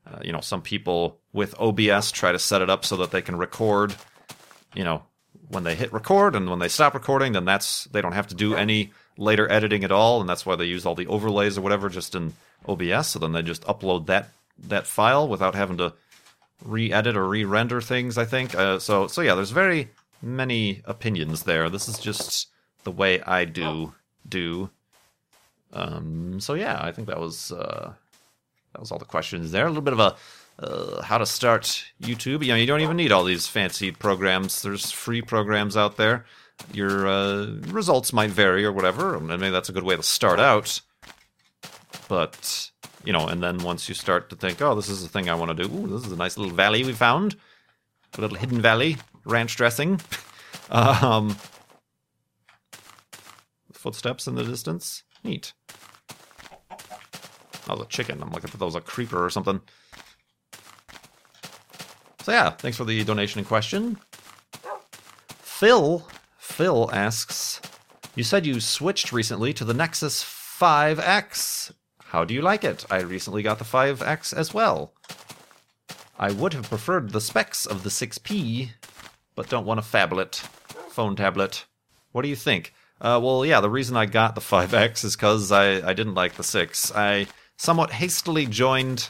Uh, 0.06 0.18
you 0.22 0.32
know, 0.32 0.40
some 0.40 0.60
people 0.60 1.20
with 1.32 1.58
OBS 1.58 2.10
try 2.10 2.32
to 2.32 2.38
set 2.38 2.60
it 2.60 2.68
up 2.68 2.84
so 2.84 2.96
that 2.98 3.10
they 3.10 3.22
can 3.22 3.36
record. 3.36 3.94
You 4.74 4.84
know, 4.84 5.02
when 5.52 5.64
they 5.64 5.74
hit 5.74 5.92
record 5.92 6.34
and 6.34 6.48
when 6.48 6.58
they 6.58 6.68
stop 6.68 6.94
recording, 6.94 7.32
then 7.32 7.44
that's 7.44 7.84
they 7.84 8.00
don't 8.00 8.12
have 8.12 8.28
to 8.28 8.34
do 8.34 8.54
any 8.54 8.90
later 9.18 9.50
editing 9.50 9.84
at 9.84 9.92
all, 9.92 10.20
and 10.20 10.28
that's 10.28 10.46
why 10.46 10.56
they 10.56 10.64
use 10.64 10.86
all 10.86 10.94
the 10.94 11.06
overlays 11.06 11.58
or 11.58 11.60
whatever 11.60 11.88
just 11.90 12.14
in 12.14 12.32
OBS. 12.66 13.08
So 13.08 13.18
then 13.18 13.32
they 13.32 13.42
just 13.42 13.62
upload 13.64 14.06
that 14.06 14.30
that 14.68 14.86
file 14.86 15.28
without 15.28 15.54
having 15.54 15.76
to 15.76 15.92
re-edit 16.64 17.16
or 17.16 17.28
re-render 17.28 17.80
things. 17.80 18.16
I 18.16 18.24
think 18.24 18.54
uh, 18.54 18.78
so. 18.78 19.06
So 19.06 19.20
yeah, 19.20 19.34
there's 19.34 19.50
very 19.50 19.90
many 20.22 20.80
opinions 20.86 21.42
there. 21.42 21.68
This 21.68 21.88
is 21.88 21.98
just 21.98 22.48
the 22.84 22.90
way 22.90 23.20
I 23.22 23.44
do 23.44 23.92
do. 24.26 24.70
Um, 25.74 26.40
so 26.40 26.54
yeah, 26.54 26.80
I 26.82 26.92
think 26.92 27.08
that 27.08 27.20
was 27.20 27.52
uh, 27.52 27.92
that 28.72 28.80
was 28.80 28.90
all 28.90 28.98
the 28.98 29.04
questions 29.04 29.52
there. 29.52 29.66
A 29.66 29.68
little 29.68 29.82
bit 29.82 29.92
of 29.92 30.00
a 30.00 30.16
uh, 30.58 31.02
how 31.02 31.18
to 31.18 31.26
start 31.26 31.84
YouTube. 32.02 32.44
You 32.44 32.52
know, 32.52 32.56
you 32.56 32.66
don't 32.66 32.80
even 32.80 32.96
need 32.96 33.12
all 33.12 33.24
these 33.24 33.46
fancy 33.46 33.90
programs. 33.90 34.62
There's 34.62 34.90
free 34.90 35.22
programs 35.22 35.76
out 35.76 35.96
there. 35.96 36.24
Your 36.72 37.06
uh, 37.06 37.46
results 37.68 38.12
might 38.12 38.30
vary 38.30 38.64
or 38.64 38.72
whatever, 38.72 39.16
and 39.16 39.26
maybe 39.26 39.50
that's 39.50 39.68
a 39.68 39.72
good 39.72 39.82
way 39.82 39.96
to 39.96 40.02
start 40.02 40.38
out. 40.38 40.80
But 42.08 42.70
you 43.04 43.12
know, 43.12 43.26
and 43.26 43.42
then 43.42 43.58
once 43.58 43.88
you 43.88 43.94
start 43.94 44.30
to 44.30 44.36
think, 44.36 44.62
oh, 44.62 44.74
this 44.74 44.88
is 44.88 45.02
the 45.02 45.08
thing 45.08 45.28
I 45.28 45.34
want 45.34 45.56
to 45.56 45.62
do. 45.62 45.74
Ooh, 45.74 45.86
this 45.88 46.06
is 46.06 46.12
a 46.12 46.16
nice 46.16 46.36
little 46.36 46.54
valley 46.54 46.84
we 46.84 46.92
found, 46.92 47.36
a 48.16 48.20
little 48.20 48.36
hidden 48.36 48.60
valley, 48.60 48.96
ranch 49.24 49.56
dressing. 49.56 50.00
um, 50.70 51.36
footsteps 53.72 54.28
in 54.28 54.36
the 54.36 54.44
distance. 54.44 55.02
Neat. 55.24 55.52
Oh, 57.68 57.76
the 57.76 57.84
chicken. 57.86 58.22
I'm 58.22 58.30
looking 58.30 58.50
for 58.50 58.56
those 58.56 58.74
a 58.74 58.80
creeper 58.80 59.24
or 59.24 59.30
something. 59.30 59.60
So 62.22 62.32
yeah, 62.32 62.50
thanks 62.50 62.76
for 62.76 62.84
the 62.84 63.02
donation 63.04 63.40
in 63.40 63.44
question. 63.44 63.98
Phil, 65.40 66.06
Phil 66.38 66.90
asks, 66.92 67.60
you 68.14 68.22
said 68.22 68.46
you 68.46 68.60
switched 68.60 69.12
recently 69.12 69.52
to 69.54 69.64
the 69.64 69.74
Nexus 69.74 70.22
5X. 70.22 71.72
How 71.98 72.24
do 72.24 72.34
you 72.34 72.42
like 72.42 72.62
it? 72.62 72.84
I 72.90 73.00
recently 73.00 73.42
got 73.42 73.58
the 73.58 73.64
5X 73.64 74.36
as 74.36 74.52
well. 74.52 74.92
I 76.18 76.30
would 76.30 76.52
have 76.52 76.68
preferred 76.68 77.10
the 77.10 77.20
specs 77.20 77.66
of 77.66 77.82
the 77.82 77.88
6P, 77.88 78.70
but 79.34 79.48
don't 79.48 79.66
want 79.66 79.80
a 79.80 79.82
phablet, 79.82 80.36
phone 80.90 81.16
tablet. 81.16 81.64
What 82.12 82.22
do 82.22 82.28
you 82.28 82.36
think? 82.36 82.74
Uh, 83.00 83.18
well, 83.20 83.44
yeah, 83.44 83.60
the 83.60 83.70
reason 83.70 83.96
I 83.96 84.06
got 84.06 84.36
the 84.36 84.40
5X 84.40 85.04
is 85.04 85.16
because 85.16 85.50
I, 85.50 85.88
I 85.88 85.92
didn't 85.92 86.14
like 86.14 86.34
the 86.34 86.44
6. 86.44 86.92
I 86.94 87.26
somewhat 87.56 87.90
hastily 87.90 88.46
joined 88.46 89.08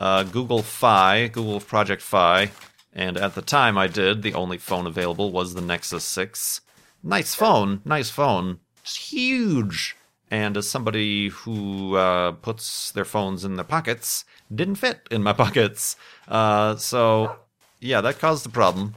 uh, 0.00 0.24
Google 0.24 0.62
Fi, 0.62 1.28
Google 1.28 1.60
Project 1.60 2.02
Fi, 2.02 2.50
and 2.92 3.16
at 3.16 3.34
the 3.34 3.42
time 3.42 3.78
I 3.78 3.86
did, 3.86 4.22
the 4.22 4.34
only 4.34 4.58
phone 4.58 4.86
available 4.86 5.30
was 5.30 5.54
the 5.54 5.60
Nexus 5.60 6.04
6. 6.04 6.62
Nice 7.02 7.34
phone, 7.34 7.82
nice 7.84 8.10
phone. 8.10 8.58
It's 8.82 8.96
huge. 8.96 9.96
And 10.30 10.56
as 10.56 10.68
somebody 10.68 11.28
who 11.28 11.96
uh, 11.96 12.32
puts 12.32 12.92
their 12.92 13.04
phones 13.04 13.44
in 13.44 13.56
their 13.56 13.64
pockets, 13.64 14.24
didn't 14.52 14.76
fit 14.76 15.06
in 15.10 15.22
my 15.22 15.32
pockets. 15.44 15.96
Uh, 16.26 16.76
so, 16.76 17.36
yeah, 17.80 18.00
that 18.00 18.18
caused 18.18 18.44
the 18.44 18.50
problem. 18.50 18.94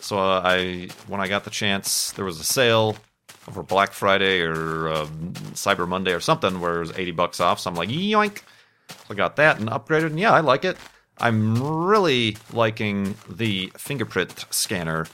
So 0.00 0.18
uh, 0.18 0.42
I, 0.44 0.88
when 1.06 1.20
I 1.20 1.28
got 1.28 1.44
the 1.44 1.50
chance, 1.50 2.12
there 2.12 2.24
was 2.24 2.40
a 2.40 2.44
sale 2.44 2.96
over 3.46 3.62
Black 3.62 3.92
Friday 3.92 4.40
or 4.40 4.88
uh, 4.88 5.06
Cyber 5.54 5.88
Monday 5.88 6.12
or 6.12 6.20
something 6.20 6.60
where 6.60 6.76
it 6.76 6.80
was 6.80 6.98
80 6.98 7.12
bucks 7.12 7.40
off. 7.40 7.60
So 7.60 7.70
I'm 7.70 7.76
like, 7.76 7.88
yoink. 7.88 8.42
So 8.88 8.96
I 9.10 9.14
got 9.14 9.36
that 9.36 9.58
and 9.58 9.68
upgraded, 9.68 10.06
and 10.06 10.20
yeah, 10.20 10.32
I 10.32 10.40
like 10.40 10.64
it. 10.64 10.76
I'm 11.18 11.60
really 11.84 12.36
liking 12.52 13.16
the 13.28 13.72
fingerprint 13.76 14.46
scanner 14.50 15.06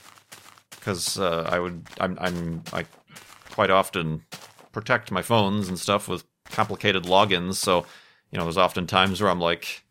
because 0.69 1.19
uh, 1.19 1.49
I 1.51 1.59
would, 1.59 1.87
I'm, 1.99 2.17
I'm, 2.21 2.63
I 2.71 2.85
quite 3.49 3.71
often 3.71 4.23
protect 4.71 5.11
my 5.11 5.23
phones 5.23 5.67
and 5.67 5.79
stuff 5.79 6.07
with 6.07 6.23
complicated 6.45 7.03
logins. 7.03 7.55
So, 7.55 7.85
you 8.31 8.37
know, 8.37 8.43
there's 8.43 8.57
often 8.57 8.85
times 8.85 9.19
where 9.19 9.31
I'm 9.31 9.39
like, 9.39 9.83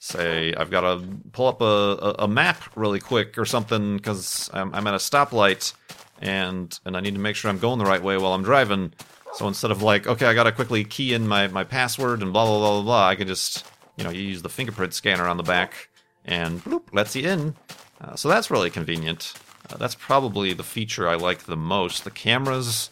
say, 0.00 0.54
I've 0.54 0.70
got 0.70 0.80
to 0.80 1.06
pull 1.32 1.46
up 1.46 1.60
a, 1.60 1.64
a, 1.64 2.24
a 2.24 2.28
map 2.28 2.62
really 2.74 3.00
quick 3.00 3.38
or 3.38 3.44
something 3.44 3.96
because 3.96 4.50
I'm, 4.52 4.74
I'm 4.74 4.86
at 4.86 4.94
a 4.94 4.98
stoplight 4.98 5.72
and 6.20 6.78
and 6.84 6.96
I 6.96 7.00
need 7.00 7.14
to 7.14 7.20
make 7.20 7.36
sure 7.36 7.50
I'm 7.50 7.58
going 7.58 7.78
the 7.78 7.84
right 7.84 8.02
way 8.02 8.16
while 8.18 8.32
I'm 8.32 8.42
driving. 8.42 8.92
So 9.34 9.46
instead 9.46 9.70
of 9.70 9.82
like, 9.82 10.06
okay, 10.06 10.26
I 10.26 10.34
gotta 10.34 10.52
quickly 10.52 10.84
key 10.84 11.14
in 11.14 11.28
my, 11.28 11.46
my 11.48 11.64
password 11.64 12.22
and 12.22 12.32
blah 12.32 12.44
blah 12.44 12.58
blah 12.58 12.72
blah 12.72 12.82
blah, 12.82 13.08
I 13.08 13.14
can 13.14 13.28
just 13.28 13.66
you 13.96 14.04
know 14.04 14.10
you 14.10 14.22
use 14.22 14.42
the 14.42 14.48
fingerprint 14.48 14.94
scanner 14.94 15.26
on 15.28 15.36
the 15.36 15.42
back 15.42 15.88
and 16.24 16.62
bloop 16.64 16.92
lets 16.92 17.16
you 17.16 17.28
in. 17.28 17.54
Uh, 18.00 18.14
so 18.14 18.28
that's 18.28 18.50
really 18.50 18.70
convenient. 18.70 19.34
Uh, 19.70 19.76
that's 19.76 19.94
probably 19.94 20.52
the 20.52 20.62
feature 20.62 21.08
I 21.08 21.14
like 21.16 21.44
the 21.44 21.56
most. 21.56 22.04
The 22.04 22.10
camera's 22.10 22.90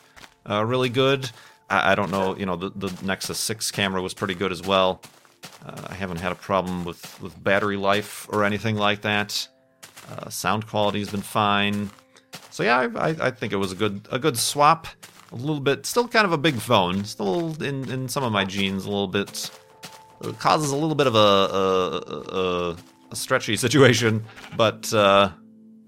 uh, 0.49 0.65
really 0.65 0.89
good. 0.89 1.31
I, 1.71 1.93
I, 1.93 1.95
don't 1.95 2.11
know, 2.11 2.37
you 2.37 2.47
know, 2.47 2.57
the, 2.57 2.71
the 2.71 2.93
Nexus 3.05 3.39
6 3.39 3.71
camera 3.71 4.03
was 4.03 4.15
pretty 4.15 4.35
good 4.35 4.53
as 4.53 4.63
well. 4.63 5.01
Uh, 5.65 5.83
I 5.89 5.95
haven't 5.95 6.19
had 6.19 6.33
a 6.33 6.37
problem 6.37 6.85
with, 6.85 7.21
with 7.21 7.43
battery 7.43 7.77
life 7.77 8.27
or 8.31 8.45
anything 8.45 8.77
like 8.77 9.03
that. 9.03 9.49
Uh, 10.11 10.29
sound 10.29 10.67
quality 10.67 11.01
has 11.01 11.11
been 11.11 11.23
fine. 11.23 11.91
So 12.51 12.63
yeah, 12.63 12.89
I, 12.97 13.09
I, 13.09 13.31
think 13.31 13.53
it 13.53 13.57
was 13.57 13.73
a 13.73 13.75
good 13.75 14.09
a 14.11 14.19
good 14.19 14.39
swap. 14.39 14.87
A 15.33 15.37
little 15.37 15.61
bit, 15.61 15.87
still 15.87 16.07
kind 16.07 16.25
of 16.25 16.33
a 16.33 16.39
big 16.39 16.55
phone. 16.55 17.05
Still 17.05 17.61
in, 17.63 17.91
in 17.91 18.09
some 18.09 18.23
of 18.23 18.33
my 18.33 18.45
jeans, 18.45 18.85
a 18.85 18.89
little 18.89 19.09
bit 19.09 19.51
it 20.23 20.39
causes 20.39 20.71
a 20.71 20.77
little 20.77 20.95
bit 20.95 21.07
of 21.07 21.15
a 21.15 21.19
a, 21.19 22.01
a, 22.39 22.77
a 23.11 23.17
stretchy 23.17 23.57
situation, 23.65 24.25
but 24.57 24.93
uh, 24.93 25.31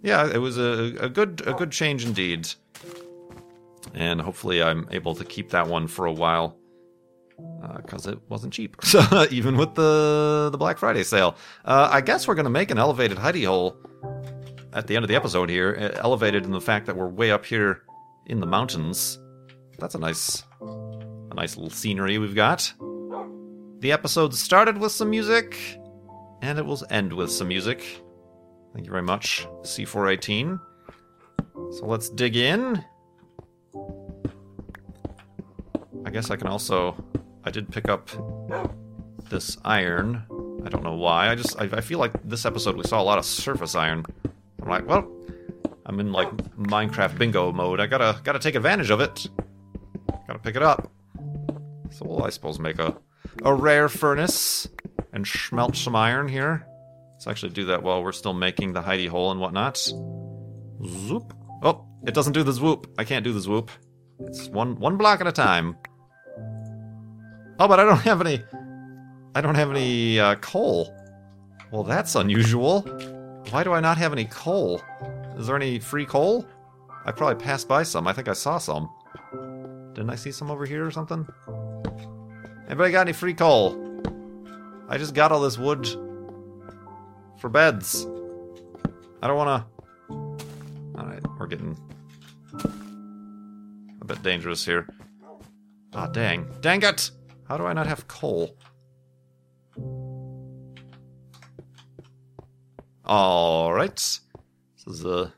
yeah, 0.02 0.30
it 0.32 0.38
was 0.38 0.58
a, 0.58 0.94
a 1.00 1.08
good 1.08 1.42
a 1.46 1.54
good 1.54 1.70
change 1.70 2.04
indeed. 2.04 2.48
And 3.94 4.20
hopefully, 4.20 4.62
I'm 4.62 4.86
able 4.90 5.14
to 5.14 5.24
keep 5.24 5.50
that 5.50 5.66
one 5.66 5.86
for 5.88 6.06
a 6.06 6.12
while 6.12 6.56
because 7.76 8.06
uh, 8.06 8.12
it 8.12 8.20
wasn't 8.28 8.52
cheap. 8.52 8.76
Even 9.30 9.56
with 9.56 9.74
the 9.74 10.50
the 10.52 10.58
Black 10.58 10.78
Friday 10.78 11.02
sale, 11.02 11.36
uh, 11.64 11.88
I 11.90 12.00
guess 12.00 12.28
we're 12.28 12.34
gonna 12.34 12.50
make 12.50 12.70
an 12.70 12.78
elevated 12.78 13.16
hidey 13.16 13.46
hole 13.46 13.76
at 14.74 14.86
the 14.86 14.94
end 14.94 15.04
of 15.04 15.08
the 15.08 15.16
episode 15.16 15.48
here, 15.48 15.74
elevated 15.96 16.44
in 16.44 16.52
the 16.52 16.60
fact 16.60 16.86
that 16.86 16.96
we're 16.96 17.08
way 17.08 17.30
up 17.30 17.46
here 17.46 17.82
in 18.26 18.40
the 18.40 18.46
mountains. 18.46 19.18
That's 19.78 19.94
a 19.94 19.98
nice, 19.98 20.42
a 20.60 21.34
nice 21.34 21.56
little 21.56 21.70
scenery 21.70 22.18
we've 22.18 22.34
got. 22.34 22.72
The 23.80 23.92
episode 23.92 24.34
started 24.34 24.78
with 24.78 24.90
some 24.90 25.10
music, 25.10 25.56
and 26.42 26.58
it 26.58 26.66
will 26.66 26.82
end 26.90 27.12
with 27.12 27.30
some 27.30 27.48
music. 27.48 28.02
Thank 28.74 28.86
you 28.86 28.90
very 28.90 29.04
much, 29.04 29.46
C418. 29.62 30.60
So 31.70 31.86
let's 31.86 32.08
dig 32.10 32.36
in. 32.36 32.84
I 36.04 36.10
guess 36.10 36.30
I 36.30 36.36
can 36.36 36.48
also. 36.48 36.96
I 37.44 37.50
did 37.50 37.70
pick 37.70 37.88
up 37.88 38.10
this 39.30 39.58
iron. 39.64 40.24
I 40.64 40.70
don't 40.70 40.82
know 40.82 40.94
why. 40.96 41.28
I 41.28 41.34
just 41.36 41.60
I, 41.60 41.64
I 41.64 41.80
feel 41.80 41.98
like 41.98 42.12
this 42.24 42.44
episode 42.44 42.76
we 42.76 42.82
saw 42.84 43.00
a 43.00 43.04
lot 43.04 43.18
of 43.18 43.24
surface 43.24 43.74
iron. 43.74 44.04
I'm 44.62 44.68
like, 44.68 44.88
well, 44.88 45.08
I'm 45.86 46.00
in 46.00 46.10
like 46.12 46.30
Minecraft 46.56 47.16
bingo 47.16 47.52
mode. 47.52 47.78
I 47.78 47.86
gotta 47.86 48.20
gotta 48.24 48.38
take 48.38 48.56
advantage 48.56 48.90
of 48.90 49.00
it. 49.00 49.28
Gotta 50.28 50.38
pick 50.38 50.54
it 50.54 50.62
up. 50.62 50.92
So 51.90 52.04
we'll, 52.04 52.22
I 52.22 52.30
suppose, 52.30 52.60
make 52.60 52.78
a 52.78 52.96
a 53.44 53.54
rare 53.54 53.88
furnace 53.88 54.68
and 55.12 55.26
smelt 55.26 55.74
some 55.74 55.96
iron 55.96 56.28
here. 56.28 56.66
Let's 57.14 57.26
actually 57.26 57.52
do 57.52 57.64
that 57.66 57.82
while 57.82 58.02
we're 58.02 58.12
still 58.12 58.34
making 58.34 58.74
the 58.74 58.82
hidey 58.82 59.08
hole 59.08 59.30
and 59.32 59.40
whatnot. 59.40 59.76
Zoop. 59.76 61.34
Oh, 61.62 61.86
it 62.06 62.14
doesn't 62.14 62.34
do 62.34 62.42
the 62.42 62.52
swoop. 62.52 62.92
I 62.98 63.04
can't 63.04 63.24
do 63.24 63.32
the 63.32 63.40
swoop. 63.40 63.70
It's 64.20 64.48
one 64.48 64.78
one 64.78 64.96
block 64.96 65.20
at 65.20 65.26
a 65.26 65.32
time. 65.32 65.76
Oh, 67.58 67.66
but 67.66 67.80
I 67.80 67.84
don't 67.84 67.96
have 68.00 68.20
any. 68.20 68.44
I 69.34 69.40
don't 69.40 69.54
have 69.54 69.70
any 69.70 70.20
uh, 70.20 70.34
coal. 70.36 70.94
Well, 71.72 71.84
that's 71.84 72.14
unusual. 72.14 72.82
Why 73.50 73.64
do 73.64 73.72
I 73.72 73.80
not 73.80 73.98
have 73.98 74.12
any 74.12 74.26
coal? 74.26 74.82
Is 75.36 75.46
there 75.46 75.56
any 75.56 75.78
free 75.78 76.06
coal? 76.06 76.46
I 77.04 77.12
probably 77.12 77.42
passed 77.42 77.66
by 77.66 77.82
some. 77.82 78.06
I 78.06 78.12
think 78.12 78.28
I 78.28 78.32
saw 78.32 78.58
some. 78.58 78.90
Didn't 79.98 80.10
I 80.10 80.14
see 80.14 80.30
some 80.30 80.48
over 80.48 80.64
here 80.64 80.86
or 80.86 80.92
something? 80.92 81.26
Anybody 82.68 82.92
got 82.92 83.00
any 83.00 83.12
free 83.12 83.34
coal? 83.34 84.00
I 84.88 84.96
just 84.96 85.12
got 85.12 85.32
all 85.32 85.40
this 85.40 85.58
wood 85.58 85.88
for 87.40 87.48
beds. 87.48 88.06
I 89.20 89.26
don't 89.26 89.36
want 89.36 89.66
to. 90.08 91.00
Alright, 91.00 91.24
we're 91.36 91.48
getting 91.48 91.76
a 94.00 94.04
bit 94.04 94.22
dangerous 94.22 94.64
here. 94.64 94.86
Ah, 95.92 96.06
oh, 96.08 96.12
dang. 96.12 96.46
Dang 96.60 96.80
it! 96.84 97.10
How 97.48 97.56
do 97.56 97.66
I 97.66 97.72
not 97.72 97.88
have 97.88 98.06
coal? 98.06 98.56
All 103.04 103.72
right. 103.72 103.96
This 103.96 104.20
is 104.86 105.04
a 105.04 105.34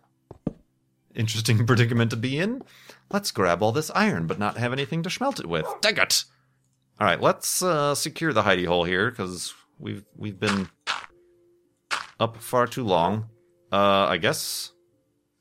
interesting 1.14 1.66
predicament 1.66 2.10
to 2.10 2.18
be 2.18 2.38
in. 2.38 2.62
Let's 3.10 3.30
grab 3.30 3.62
all 3.62 3.72
this 3.72 3.90
iron, 3.94 4.26
but 4.26 4.38
not 4.38 4.56
have 4.56 4.72
anything 4.72 5.02
to 5.02 5.10
smelt 5.10 5.40
it 5.40 5.46
with. 5.46 5.66
Dang 5.80 5.96
it! 5.96 6.24
All 7.00 7.06
right, 7.06 7.20
let's 7.20 7.62
uh, 7.62 7.94
secure 7.94 8.32
the 8.32 8.42
hidey 8.42 8.66
hole 8.66 8.84
here 8.84 9.10
because 9.10 9.54
we've 9.78 10.04
we've 10.16 10.38
been 10.38 10.68
up 12.20 12.36
far 12.36 12.66
too 12.66 12.84
long. 12.84 13.26
Uh, 13.72 14.06
I 14.06 14.16
guess 14.16 14.72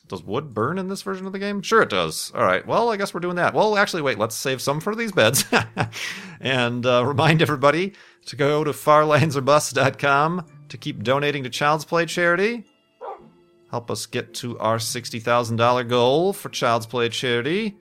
does 0.07 0.24
wood 0.24 0.53
burn 0.53 0.80
in 0.80 0.88
this 0.88 1.03
version 1.03 1.28
of 1.28 1.34
the 1.34 1.39
game? 1.39 1.61
Sure, 1.61 1.84
it 1.84 1.89
does. 1.89 2.32
All 2.34 2.43
right. 2.43 2.65
Well, 2.65 2.89
I 2.89 2.97
guess 2.97 3.13
we're 3.13 3.20
doing 3.20 3.36
that. 3.36 3.53
Well, 3.53 3.78
actually, 3.78 4.01
wait. 4.01 4.17
Let's 4.17 4.36
save 4.36 4.61
some 4.61 4.80
for 4.80 4.95
these 4.95 5.11
beds, 5.11 5.45
and 6.41 6.86
uh, 6.86 7.05
remind 7.05 7.41
everybody 7.41 7.93
to 8.26 8.36
go 8.36 8.63
to 8.63 8.72
farlandsorbust.com 8.72 10.45
to 10.70 10.78
keep 10.78 11.03
donating 11.03 11.43
to 11.43 11.49
Child's 11.49 11.86
Play 11.86 12.05
charity. 12.07 12.65
Help 13.72 13.91
us 13.91 14.05
get 14.05 14.34
to 14.36 14.57
our 14.59 14.78
$60,000 14.78 15.89
goal 15.89 16.34
for 16.34 16.49
Child's 16.49 16.86
Play 16.86 17.09
charity, 17.09 17.76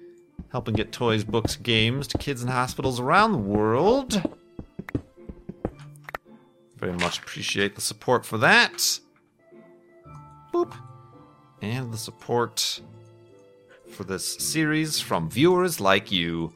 helping 0.50 0.74
get 0.74 0.92
toys, 0.92 1.24
books, 1.24 1.56
games 1.56 2.06
to 2.08 2.18
kids 2.18 2.42
in 2.42 2.48
hospitals 2.48 3.00
around 3.00 3.32
the 3.32 3.38
world. 3.38 4.22
Very 6.76 6.92
much 6.92 7.18
appreciate 7.18 7.74
the 7.74 7.80
support 7.80 8.24
for 8.24 8.38
that. 8.38 9.00
Boop. 10.52 10.72
And 11.60 11.92
the 11.92 11.98
support 11.98 12.80
for 13.90 14.04
this 14.04 14.36
series 14.36 15.00
from 15.00 15.28
viewers 15.28 15.80
like 15.80 16.12
you. 16.12 16.52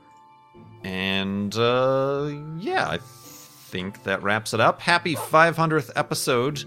And, 0.84 1.54
uh, 1.56 2.30
yeah, 2.58 2.88
I 2.88 2.98
think 3.00 4.04
that 4.04 4.22
wraps 4.22 4.54
it 4.54 4.60
up. 4.60 4.80
Happy 4.80 5.16
500th 5.16 5.90
episode, 5.96 6.64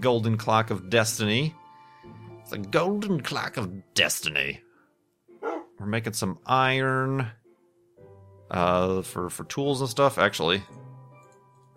Golden 0.00 0.38
Clock 0.38 0.70
of 0.70 0.88
Destiny. 0.88 1.54
The 2.54 2.60
Golden 2.60 3.20
Clock 3.20 3.56
of 3.56 3.94
Destiny. 3.94 4.60
We're 5.42 5.86
making 5.86 6.12
some 6.12 6.38
iron 6.46 7.26
uh, 8.48 9.02
for, 9.02 9.28
for 9.28 9.42
tools 9.46 9.80
and 9.80 9.90
stuff, 9.90 10.18
actually. 10.18 10.62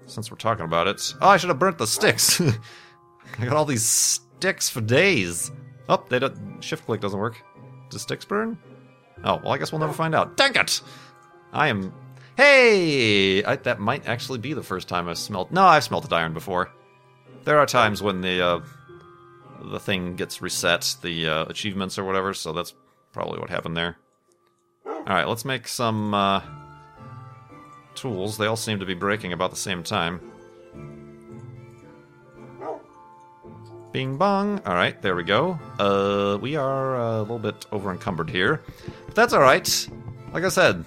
Since 0.06 0.30
we're 0.30 0.38
talking 0.38 0.66
about 0.66 0.86
it. 0.86 1.16
Oh, 1.20 1.30
I 1.30 1.38
should 1.38 1.50
have 1.50 1.58
burnt 1.58 1.80
the 1.80 1.88
sticks. 1.88 2.40
I 3.40 3.46
got 3.46 3.56
all 3.56 3.66
these 3.66 3.88
sticks 3.88 4.70
for 4.70 4.82
days. 4.82 5.50
Oh, 5.90 6.06
they 6.10 6.20
don't. 6.20 6.62
Shift 6.64 6.86
click 6.86 7.02
doesn't 7.02 7.20
work. 7.20 7.44
Does 7.90 8.04
sticks 8.04 8.24
burn? 8.24 8.56
Oh, 9.24 9.38
well, 9.44 9.54
I 9.54 9.58
guess 9.58 9.72
we'll 9.72 9.82
never 9.82 9.94
find 9.94 10.14
out. 10.14 10.38
Dang 10.38 10.54
it! 10.54 10.80
I 11.54 11.70
am. 11.70 11.92
Hey! 12.36 13.44
I, 13.44 13.56
that 13.56 13.80
might 13.80 14.08
actually 14.08 14.38
be 14.38 14.54
the 14.54 14.62
first 14.62 14.88
time 14.88 15.10
I've 15.10 15.18
smelt. 15.18 15.52
No, 15.52 15.64
I've 15.64 15.86
smelted 15.86 16.14
iron 16.14 16.36
before. 16.36 16.70
There 17.46 17.58
are 17.58 17.66
times 17.66 18.04
when 18.04 18.22
the 18.22 18.46
uh, 18.46 18.60
the 19.62 19.80
thing 19.80 20.16
gets 20.16 20.42
reset, 20.42 20.96
the 21.02 21.28
uh, 21.28 21.46
achievements 21.46 21.98
or 21.98 22.04
whatever. 22.04 22.34
So 22.34 22.54
that's 22.54 22.74
probably 23.12 23.40
what 23.40 23.50
happened 23.50 23.78
there. 23.78 23.98
All 24.86 25.14
right, 25.16 25.28
let's 25.28 25.46
make 25.46 25.68
some 25.68 26.14
uh, 26.14 26.42
tools. 27.96 28.38
They 28.38 28.46
all 28.46 28.56
seem 28.56 28.80
to 28.80 28.86
be 28.86 28.94
breaking 28.94 29.34
about 29.34 29.52
the 29.52 29.58
same 29.58 29.84
time. 29.84 30.20
Bing 33.92 34.18
bong. 34.18 34.62
All 34.66 34.74
right, 34.74 35.02
there 35.02 35.16
we 35.16 35.24
go. 35.24 35.58
Uh, 35.80 36.38
we 36.42 36.56
are 36.56 36.98
uh, 36.98 37.20
a 37.20 37.22
little 37.22 37.40
bit 37.40 37.66
over 37.72 37.92
encumbered 37.92 38.30
here, 38.30 38.62
but 39.06 39.16
that's 39.16 39.34
all 39.34 39.42
right. 39.42 39.88
Like 40.34 40.44
I 40.44 40.50
said, 40.50 40.84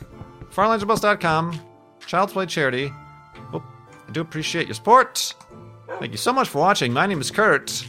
farlandsorbust.com, 0.50 1.58
Child's 2.06 2.32
Play 2.32 2.46
Charity. 2.46 2.92
Oh, 3.52 3.64
I 4.06 4.12
do 4.12 4.20
appreciate 4.20 4.66
your 4.66 4.74
support. 4.74 5.34
Thank 5.98 6.12
you 6.12 6.18
so 6.18 6.32
much 6.32 6.48
for 6.48 6.58
watching. 6.58 6.92
My 6.92 7.06
name 7.06 7.20
is 7.20 7.30
Kurt. 7.30 7.88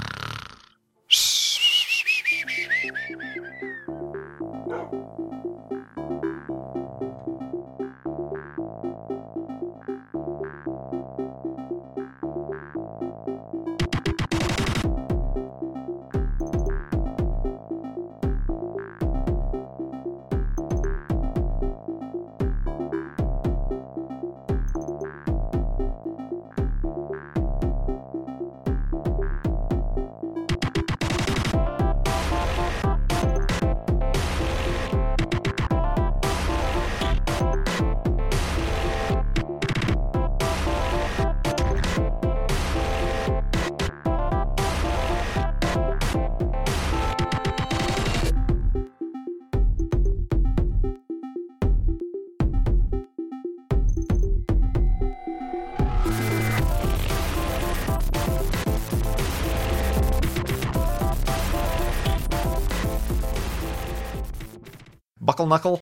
Buckle 65.41 65.47
Knuckle. 65.47 65.69